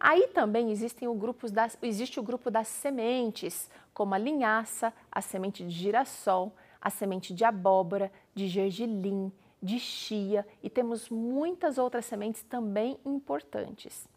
Aí 0.00 0.26
também 0.28 0.70
existem 0.70 1.06
o 1.06 1.12
grupo 1.12 1.50
das, 1.50 1.76
existe 1.82 2.18
o 2.18 2.22
grupo 2.22 2.50
das 2.50 2.66
sementes, 2.66 3.70
como 3.92 4.14
a 4.14 4.18
linhaça, 4.18 4.90
a 5.12 5.20
semente 5.20 5.62
de 5.62 5.68
girassol, 5.68 6.56
a 6.80 6.88
semente 6.88 7.34
de 7.34 7.44
abóbora, 7.44 8.10
de 8.34 8.48
gergelim, 8.48 9.30
de 9.62 9.78
chia 9.78 10.46
e 10.62 10.70
temos 10.70 11.10
muitas 11.10 11.76
outras 11.76 12.06
sementes 12.06 12.42
também 12.42 12.98
importantes. 13.04 14.08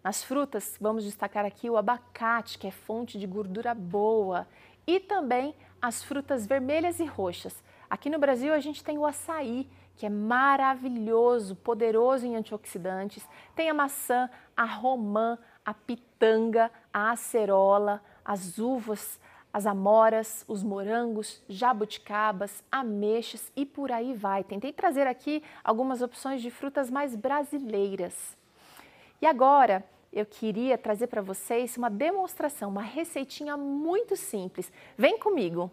Nas 0.00 0.22
frutas, 0.22 0.78
vamos 0.80 1.02
destacar 1.02 1.44
aqui 1.44 1.68
o 1.68 1.76
abacate, 1.76 2.56
que 2.56 2.68
é 2.68 2.70
fonte 2.70 3.18
de 3.18 3.26
gordura 3.26 3.74
boa, 3.74 4.46
e 4.86 5.00
também 5.00 5.56
as 5.82 6.04
frutas 6.04 6.46
vermelhas 6.46 7.00
e 7.00 7.04
roxas. 7.04 7.64
Aqui 7.88 8.10
no 8.10 8.18
Brasil 8.18 8.52
a 8.52 8.60
gente 8.60 8.82
tem 8.82 8.98
o 8.98 9.06
açaí, 9.06 9.68
que 9.96 10.06
é 10.06 10.10
maravilhoso, 10.10 11.54
poderoso 11.56 12.26
em 12.26 12.36
antioxidantes. 12.36 13.26
Tem 13.54 13.70
a 13.70 13.74
maçã, 13.74 14.28
a 14.56 14.64
romã, 14.64 15.38
a 15.64 15.72
pitanga, 15.72 16.70
a 16.92 17.12
acerola, 17.12 18.02
as 18.24 18.58
uvas, 18.58 19.20
as 19.52 19.66
amoras, 19.66 20.44
os 20.48 20.64
morangos, 20.64 21.40
jabuticabas, 21.48 22.64
ameixas 22.72 23.52
e 23.54 23.64
por 23.64 23.92
aí 23.92 24.12
vai. 24.12 24.42
Tentei 24.42 24.72
trazer 24.72 25.06
aqui 25.06 25.42
algumas 25.62 26.02
opções 26.02 26.42
de 26.42 26.50
frutas 26.50 26.90
mais 26.90 27.14
brasileiras. 27.14 28.36
E 29.22 29.26
agora 29.26 29.84
eu 30.12 30.26
queria 30.26 30.76
trazer 30.76 31.06
para 31.06 31.22
vocês 31.22 31.76
uma 31.76 31.88
demonstração, 31.88 32.68
uma 32.68 32.82
receitinha 32.82 33.56
muito 33.56 34.16
simples. 34.16 34.72
Vem 34.98 35.18
comigo! 35.18 35.70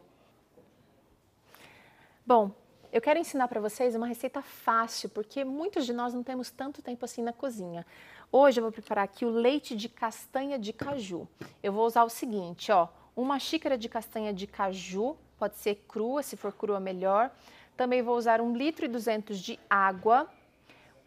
Bom, 2.34 2.50
eu 2.94 3.02
quero 3.02 3.20
ensinar 3.20 3.50
para 3.50 3.60
vocês 3.60 3.94
uma 3.94 4.08
receita 4.08 4.41
fácil, 4.41 5.10
porque 5.10 5.44
muitos 5.44 5.86
de 5.86 5.91
nós 5.91 6.13
não 6.13 6.24
temos 6.24 6.50
tanto 6.50 6.82
tempo 6.82 7.04
assim 7.04 7.22
na 7.22 7.34
cozinha. 7.34 7.86
Hoje 8.32 8.58
eu 8.58 8.63
vou 8.63 8.72
preparar 8.72 9.04
aqui 9.04 9.26
o 9.26 9.30
leite 9.30 9.76
de 9.76 9.89
castanha 9.89 10.58
de 10.58 10.72
caju. 10.72 11.28
Eu 11.62 11.74
vou 11.74 11.86
usar 11.86 12.06
o 12.06 12.10
seguinte, 12.10 12.72
ó, 12.72 12.88
uma 13.17 13.38
xícara 13.38 13.78
de 13.78 13.89
castanha 13.89 14.34
de 14.34 14.48
caju, 14.48 15.17
pode 15.38 15.58
ser 15.58 15.84
crua, 15.89 16.24
se 16.24 16.38
for 16.38 16.54
crua 16.54 16.80
melhor. 16.80 17.30
Também 17.76 18.02
vou 18.02 18.15
usar 18.15 18.39
um 18.39 18.56
litro 18.56 18.86
e 18.86 18.88
duzentos 18.88 19.38
de 19.38 19.60
água, 19.70 20.30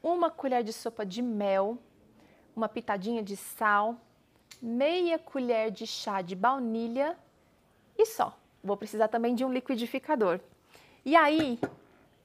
uma 0.02 0.30
colher 0.30 0.62
de 0.62 0.74
sopa 0.74 1.06
de 1.06 1.22
mel, 1.22 1.78
uma 2.54 2.68
pitadinha 2.68 3.22
de 3.22 3.34
sal, 3.34 3.96
meia 4.60 5.18
colher 5.18 5.70
de 5.70 5.86
chá 5.86 6.20
de 6.20 6.36
baunilha 6.36 7.16
e 7.96 8.04
só. 8.04 8.38
Vou 8.62 8.76
precisar 8.76 9.08
também 9.08 9.34
de 9.34 9.42
um 9.42 9.50
liquidificador. 9.50 10.38
E 11.04 11.14
aí, 11.14 11.58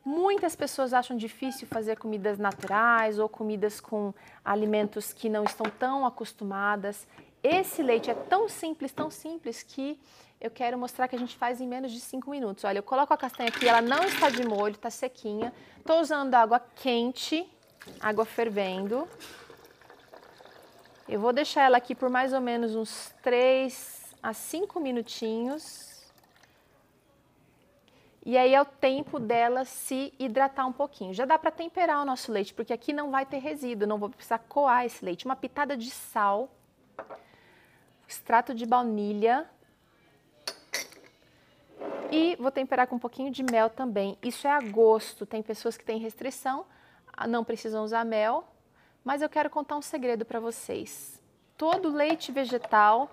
muitas 0.06 0.56
pessoas 0.56 0.94
acham 0.94 1.18
difícil 1.18 1.68
fazer 1.68 1.98
comidas 1.98 2.38
naturais 2.40 3.20
ou 3.20 3.28
comidas 3.28 3.82
com 3.82 4.14
alimentos 4.44 5.12
que 5.12 5.28
não 5.28 5.44
estão 5.44 5.66
tão 5.70 6.06
acostumadas. 6.06 7.06
Esse 7.44 7.84
leite 7.84 8.10
é 8.10 8.14
tão 8.14 8.48
simples, 8.48 8.92
tão 8.92 9.12
simples 9.12 9.64
que 9.64 10.00
eu 10.40 10.50
quero 10.50 10.78
mostrar 10.78 11.10
que 11.10 11.16
a 11.16 11.20
gente 11.20 11.36
faz 11.36 11.60
em 11.60 11.68
menos 11.68 11.92
de 11.92 12.00
5 12.00 12.30
minutos. 12.30 12.64
Olha, 12.64 12.80
eu 12.80 12.84
coloco 12.84 13.14
a 13.14 13.18
castanha 13.18 13.50
aqui, 13.50 13.68
ela 13.68 13.82
não 13.82 14.04
está 14.06 14.30
de 14.30 14.48
molho, 14.48 14.76
está 14.76 14.90
sequinha. 14.90 15.54
Estou 15.78 16.00
usando 16.00 16.34
água 16.36 16.62
quente, 16.78 17.46
água 18.00 18.24
fervendo. 18.24 19.06
Eu 21.08 21.20
vou 21.20 21.34
deixar 21.34 21.64
ela 21.64 21.78
aqui 21.78 21.94
por 21.94 22.10
mais 22.10 22.32
ou 22.32 22.40
menos 22.40 22.76
uns 22.76 23.14
3 23.22 24.16
a 24.24 24.34
5 24.34 24.80
minutinhos. 24.80 25.89
E 28.30 28.38
aí 28.38 28.54
é 28.54 28.62
o 28.62 28.66
tempo 28.66 29.20
dela 29.20 29.66
se 29.66 30.14
hidratar 30.20 30.68
um 30.68 30.72
pouquinho. 30.72 31.16
Já 31.16 31.26
dá 31.26 31.36
para 31.40 31.50
temperar 31.50 32.00
o 32.00 32.06
nosso 32.06 32.32
leite, 32.32 32.54
porque 32.54 32.72
aqui 32.72 32.94
não 32.94 33.10
vai 33.10 33.26
ter 33.26 33.40
resíduo, 33.40 33.88
não 33.88 33.98
vou 33.98 34.08
precisar 34.08 34.38
coar 34.38 34.86
esse 34.86 35.04
leite. 35.04 35.26
Uma 35.26 35.36
pitada 35.36 35.76
de 35.76 35.90
sal, 35.90 36.48
extrato 38.08 38.54
de 38.54 38.68
baunilha 38.68 39.50
e 42.12 42.36
vou 42.36 42.52
temperar 42.52 42.86
com 42.86 42.98
um 42.98 43.00
pouquinho 43.00 43.32
de 43.32 43.42
mel 43.42 43.68
também. 43.68 44.16
Isso 44.22 44.46
é 44.46 44.52
a 44.52 44.62
gosto. 44.62 45.26
Tem 45.26 45.42
pessoas 45.42 45.76
que 45.76 45.84
têm 45.84 45.98
restrição, 45.98 46.68
não 47.28 47.44
precisam 47.44 47.84
usar 47.84 48.06
mel, 48.06 48.48
mas 49.04 49.24
eu 49.24 49.30
quero 49.30 49.50
contar 49.50 49.76
um 49.76 49.82
segredo 49.82 50.24
para 50.24 50.40
vocês. 50.40 51.20
Todo 51.58 51.90
leite 51.90 52.32
vegetal, 52.32 53.10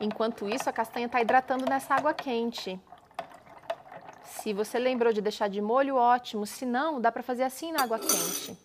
enquanto 0.00 0.48
isso 0.48 0.68
a 0.68 0.72
castanha 0.72 1.06
está 1.06 1.20
hidratando 1.20 1.64
nessa 1.66 1.94
água 1.94 2.14
quente. 2.14 2.80
Se 4.24 4.52
você 4.52 4.78
lembrou 4.78 5.12
de 5.12 5.20
deixar 5.20 5.48
de 5.48 5.60
molho, 5.60 5.96
ótimo. 5.96 6.46
Se 6.46 6.64
não, 6.64 7.00
dá 7.00 7.12
para 7.12 7.22
fazer 7.22 7.42
assim 7.42 7.72
na 7.72 7.82
água 7.82 7.98
quente. 7.98 8.56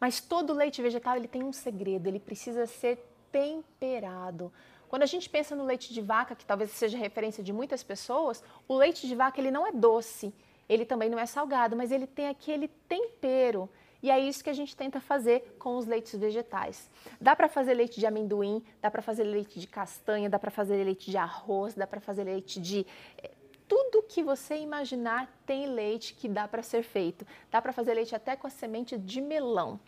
Mas 0.00 0.20
todo 0.20 0.52
leite 0.52 0.80
vegetal 0.80 1.16
ele 1.16 1.28
tem 1.28 1.44
um 1.44 1.52
segredo, 1.52 2.08
ele 2.08 2.18
precisa 2.18 2.66
ser 2.66 3.06
temperado. 3.30 4.52
Quando 4.88 5.02
a 5.04 5.06
gente 5.06 5.28
pensa 5.28 5.54
no 5.54 5.64
leite 5.64 5.92
de 5.92 6.00
vaca, 6.00 6.34
que 6.34 6.44
talvez 6.44 6.70
seja 6.70 6.98
referência 6.98 7.42
de 7.42 7.52
muitas 7.52 7.82
pessoas, 7.82 8.42
o 8.66 8.74
leite 8.76 9.06
de 9.06 9.14
vaca 9.14 9.40
ele 9.40 9.50
não 9.50 9.66
é 9.66 9.72
doce, 9.72 10.34
ele 10.68 10.84
também 10.84 11.08
não 11.08 11.18
é 11.18 11.26
salgado, 11.26 11.76
mas 11.76 11.90
ele 11.90 12.06
tem 12.06 12.28
aquele 12.28 12.68
tempero. 12.88 13.70
E 14.02 14.10
é 14.10 14.18
isso 14.18 14.42
que 14.42 14.50
a 14.50 14.52
gente 14.52 14.76
tenta 14.76 15.00
fazer 15.00 15.56
com 15.58 15.76
os 15.76 15.86
leites 15.86 16.18
vegetais. 16.18 16.90
Dá 17.20 17.36
para 17.36 17.48
fazer 17.48 17.74
leite 17.74 18.00
de 18.00 18.06
amendoim, 18.06 18.62
dá 18.80 18.90
para 18.90 19.00
fazer 19.00 19.24
leite 19.24 19.60
de 19.60 19.66
castanha, 19.66 20.28
dá 20.28 20.38
para 20.38 20.50
fazer 20.50 20.82
leite 20.82 21.10
de 21.10 21.16
arroz, 21.16 21.74
dá 21.74 21.86
para 21.86 22.00
fazer 22.00 22.24
leite 22.24 22.60
de 22.60 22.84
eh, 23.18 23.30
tudo 23.68 24.02
que 24.02 24.22
você 24.22 24.56
imaginar 24.56 25.32
tem 25.46 25.66
leite 25.66 26.14
que 26.14 26.28
dá 26.28 26.48
para 26.48 26.62
ser 26.62 26.82
feito. 26.82 27.24
Dá 27.50 27.62
para 27.62 27.72
fazer 27.72 27.94
leite 27.94 28.14
até 28.14 28.34
com 28.34 28.46
a 28.46 28.50
semente 28.50 28.98
de 28.98 29.20
melão. 29.20 29.78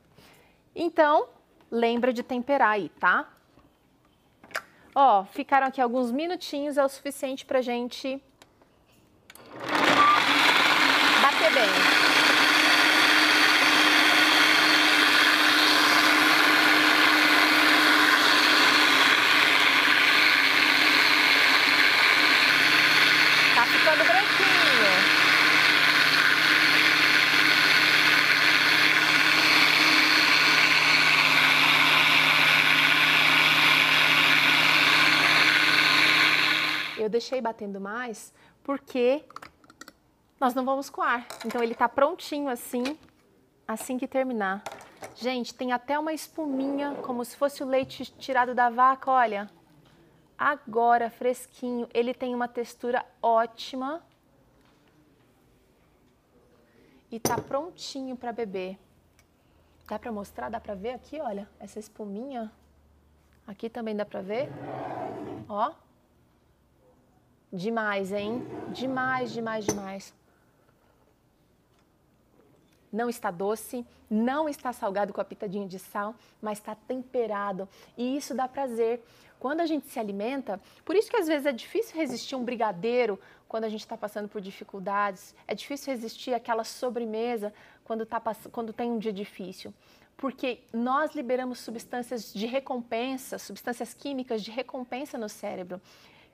Então, 0.75 1.29
lembra 1.71 2.13
de 2.13 2.23
temperar 2.23 2.71
aí, 2.71 2.89
tá? 2.89 3.29
Ó, 4.95 5.25
ficaram 5.25 5.67
aqui 5.67 5.81
alguns 5.81 6.13
minutinhos, 6.13 6.77
é 6.77 6.85
o 6.85 6.89
suficiente 6.89 7.45
pra 7.45 7.61
gente 7.61 8.23
bem. 11.55 11.69
Tá 23.55 23.65
ficando 23.67 24.05
branquinho. 24.05 25.25
Eu 36.97 37.09
deixei 37.09 37.34
batendo 37.45 37.79
mais 37.79 38.33
porque 38.63 39.23
nós 40.41 40.55
não 40.55 40.65
vamos 40.65 40.89
coar. 40.89 41.27
Então 41.45 41.63
ele 41.63 41.75
está 41.75 41.89
prontinho 41.89 42.49
assim, 42.49 42.99
assim 43.69 43.99
que 43.99 44.09
terminar. 44.09 44.65
Gente, 45.15 45.55
tem 45.55 45.71
até 45.71 45.99
uma 45.99 46.13
espuminha, 46.13 46.95
como 47.03 47.25
se 47.25 47.37
fosse 47.37 47.63
o 47.63 47.67
leite 47.67 48.07
tirado 48.19 48.55
da 48.55 48.71
vaca, 48.71 49.11
olha. 49.11 49.51
Agora, 50.37 51.11
fresquinho, 51.11 51.87
ele 51.93 52.15
tem 52.15 52.35
uma 52.35 52.49
textura 52.49 53.05
ótima. 53.23 54.03
E 57.11 57.21
tá 57.21 57.37
prontinho 57.37 58.17
para 58.17 58.33
beber. 58.33 58.79
Dá 59.87 59.99
para 59.99 60.11
mostrar? 60.11 60.49
Dá 60.49 60.59
para 60.59 60.75
ver 60.75 60.91
aqui, 60.91 61.21
olha, 61.21 61.49
essa 61.61 61.79
espuminha. 61.79 62.51
Aqui 63.47 63.69
também 63.69 63.95
dá 63.95 64.07
para 64.07 64.23
ver. 64.23 64.49
Ó. 65.49 65.84
Demais, 67.55 68.13
hein? 68.13 68.43
Demais, 68.73 69.33
demais, 69.33 69.65
demais 69.65 70.15
não 72.95 73.11
está 73.11 73.29
doce, 73.31 73.85
não 74.09 74.49
está 74.49 74.73
salgado 74.73 75.13
com 75.13 75.21
a 75.21 75.25
pitadinha 75.25 75.67
de 75.67 75.81
sal, 75.81 76.15
mas 76.41 76.59
está 76.59 76.77
temperado 76.77 77.69
e 77.99 78.17
isso 78.17 78.35
dá 78.35 78.47
prazer. 78.47 79.03
Quando 79.41 79.61
a 79.61 79.67
gente 79.67 79.89
se 79.89 79.99
alimenta, 79.99 80.61
por 80.85 80.95
isso 80.95 81.11
que 81.11 81.17
às 81.17 81.27
vezes 81.27 81.45
é 81.45 81.53
difícil 81.53 81.97
resistir 81.97 82.37
um 82.37 82.45
brigadeiro 82.45 83.19
quando 83.49 83.65
a 83.65 83.69
gente 83.69 83.81
está 83.81 83.97
passando 83.97 84.29
por 84.29 84.41
dificuldades, 84.41 85.35
é 85.47 85.55
difícil 85.55 85.93
resistir 85.93 86.33
aquela 86.33 86.63
sobremesa 86.63 87.53
quando, 87.83 88.07
tá, 88.07 88.23
quando 88.53 88.73
tem 88.73 88.91
um 88.91 88.99
dia 88.99 89.13
difícil. 89.13 89.75
Porque 90.17 90.61
nós 90.73 91.15
liberamos 91.17 91.59
substâncias 91.59 92.33
de 92.33 92.47
recompensa, 92.47 93.39
substâncias 93.39 93.93
químicas 93.93 94.41
de 94.41 94.53
recompensa 94.53 95.19
no 95.19 95.29
cérebro 95.29 95.81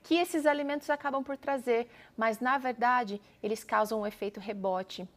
que 0.02 0.14
esses 0.14 0.46
alimentos 0.46 0.88
acabam 0.90 1.22
por 1.22 1.36
trazer, 1.36 1.88
mas 2.16 2.40
na 2.40 2.58
verdade 2.58 3.20
eles 3.42 3.62
causam 3.64 4.00
um 4.00 4.06
efeito 4.06 4.40
rebote 4.40 5.08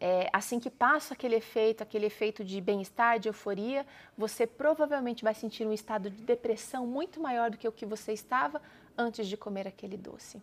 é, 0.00 0.28
assim 0.32 0.60
que 0.60 0.70
passa 0.70 1.14
aquele 1.14 1.36
efeito, 1.36 1.82
aquele 1.82 2.06
efeito 2.06 2.44
de 2.44 2.60
bem-estar, 2.60 3.18
de 3.18 3.28
euforia, 3.28 3.86
você 4.16 4.46
provavelmente 4.46 5.24
vai 5.24 5.34
sentir 5.34 5.66
um 5.66 5.72
estado 5.72 6.10
de 6.10 6.22
depressão 6.22 6.86
muito 6.86 7.20
maior 7.20 7.50
do 7.50 7.56
que 7.56 7.66
o 7.66 7.72
que 7.72 7.86
você 7.86 8.12
estava 8.12 8.60
antes 8.96 9.26
de 9.26 9.36
comer 9.36 9.66
aquele 9.66 9.96
doce. 9.96 10.40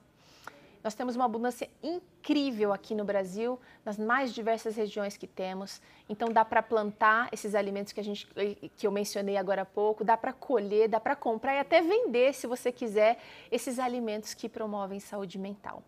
Nós 0.84 0.94
temos 0.94 1.16
uma 1.16 1.26
abundância 1.26 1.70
incrível 1.82 2.74
aqui 2.74 2.94
no 2.94 3.06
Brasil, 3.06 3.58
nas 3.86 3.98
mais 3.98 4.34
diversas 4.34 4.76
regiões 4.76 5.16
que 5.16 5.26
temos. 5.26 5.82
Então 6.10 6.28
dá 6.28 6.44
para 6.44 6.62
plantar 6.62 7.30
esses 7.32 7.56
alimentos 7.56 7.94
que 7.94 8.02
a 8.02 8.04
gente 8.04 8.28
que 8.76 8.86
eu 8.86 8.92
mencionei 8.92 9.38
agora 9.38 9.62
há 9.62 9.66
pouco, 9.66 10.04
dá 10.04 10.18
para 10.18 10.34
colher, 10.34 10.90
dá 10.90 11.00
para 11.00 11.16
comprar 11.16 11.56
e 11.56 11.60
até 11.60 11.82
vender, 11.82 12.34
se 12.34 12.48
você 12.48 12.72
quiser, 12.72 13.18
esses 13.50 13.80
alimentos 13.80 14.34
que 14.34 14.50
promovem 14.50 15.00
saúde 15.00 15.40
mental. 15.40 15.82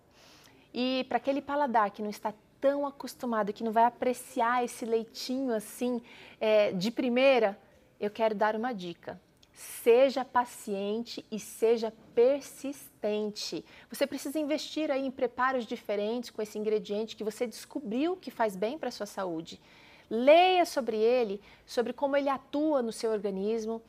E 0.73 1.05
para 1.10 1.17
aquele 1.17 1.41
paladar 1.41 1.91
que 1.91 2.01
não 2.01 2.10
está 2.10 2.34
tão 2.62 2.88
acostumado 2.88 3.51
que 3.51 3.63
não 3.63 3.71
vai 3.71 3.84
apreciar 3.84 4.63
esse 4.63 4.86
leitinho 4.86 5.53
assim 5.53 6.01
é, 6.39 6.71
de 6.71 6.89
primeira, 6.89 7.60
eu 7.99 8.10
quero 8.10 8.34
dar 8.34 8.55
uma 8.55 8.73
dica. 8.73 9.19
Seja 9.55 10.25
paciente 10.25 11.25
e 11.31 11.39
seja 11.39 11.93
persistente. 12.13 13.63
Você 13.89 14.05
precisa 14.05 14.37
investir 14.37 14.91
aí 14.91 15.05
em 15.05 15.11
preparos 15.11 15.65
diferentes 15.65 16.29
com 16.29 16.41
esse 16.41 16.59
ingrediente 16.59 17.15
que 17.15 17.23
você 17.23 17.47
descobriu 17.47 18.17
que 18.17 18.29
faz 18.29 18.53
bem 18.53 18.77
para 18.77 18.89
a 18.89 18.91
sua 18.91 19.05
saúde. 19.05 19.61
Leia 20.09 20.65
sobre 20.65 20.97
ele, 20.97 21.41
sobre 21.65 21.93
como 21.93 22.17
ele 22.17 22.27
atua 22.27 22.81
no 22.81 22.91
seu 22.91 23.11
organismo, 23.11 23.81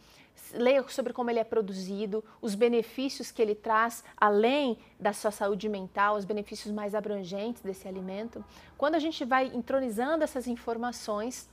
leia 0.52 0.86
sobre 0.88 1.12
como 1.12 1.30
ele 1.30 1.40
é 1.40 1.44
produzido, 1.44 2.24
os 2.40 2.54
benefícios 2.54 3.32
que 3.32 3.42
ele 3.42 3.56
traz, 3.56 4.04
além 4.16 4.78
da 5.00 5.12
sua 5.12 5.32
saúde 5.32 5.68
mental, 5.68 6.16
os 6.16 6.24
benefícios 6.24 6.72
mais 6.72 6.94
abrangentes 6.94 7.60
desse 7.60 7.88
alimento. 7.88 8.44
Quando 8.78 8.94
a 8.94 9.00
gente 9.00 9.24
vai 9.24 9.46
entronizando 9.48 10.22
essas 10.22 10.46
informações, 10.46 11.48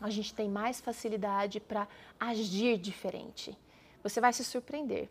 a 0.00 0.10
gente 0.10 0.34
tem 0.34 0.48
mais 0.48 0.80
facilidade 0.80 1.60
para 1.60 1.86
agir 2.18 2.78
diferente. 2.78 3.56
Você 4.02 4.20
vai 4.20 4.32
se 4.32 4.44
surpreender. 4.44 5.08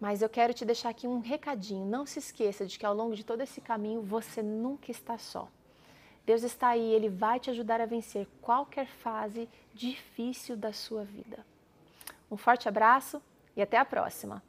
Mas 0.00 0.20
eu 0.20 0.28
quero 0.28 0.52
te 0.52 0.64
deixar 0.64 0.88
aqui 0.88 1.06
um 1.06 1.20
recadinho. 1.20 1.86
Não 1.86 2.04
se 2.04 2.18
esqueça 2.18 2.66
de 2.66 2.76
que 2.78 2.84
ao 2.84 2.94
longo 2.94 3.14
de 3.14 3.24
todo 3.24 3.40
esse 3.40 3.60
caminho 3.60 4.02
você 4.02 4.42
nunca 4.42 4.90
está 4.90 5.16
só. 5.16 5.48
Deus 6.26 6.42
está 6.42 6.68
aí, 6.68 6.92
Ele 6.92 7.08
vai 7.08 7.38
te 7.38 7.50
ajudar 7.50 7.80
a 7.80 7.86
vencer 7.86 8.26
qualquer 8.40 8.86
fase 8.86 9.48
difícil 9.72 10.56
da 10.56 10.72
sua 10.72 11.04
vida. 11.04 11.44
Um 12.30 12.36
forte 12.36 12.68
abraço 12.68 13.22
e 13.56 13.62
até 13.62 13.76
a 13.76 13.84
próxima! 13.84 14.42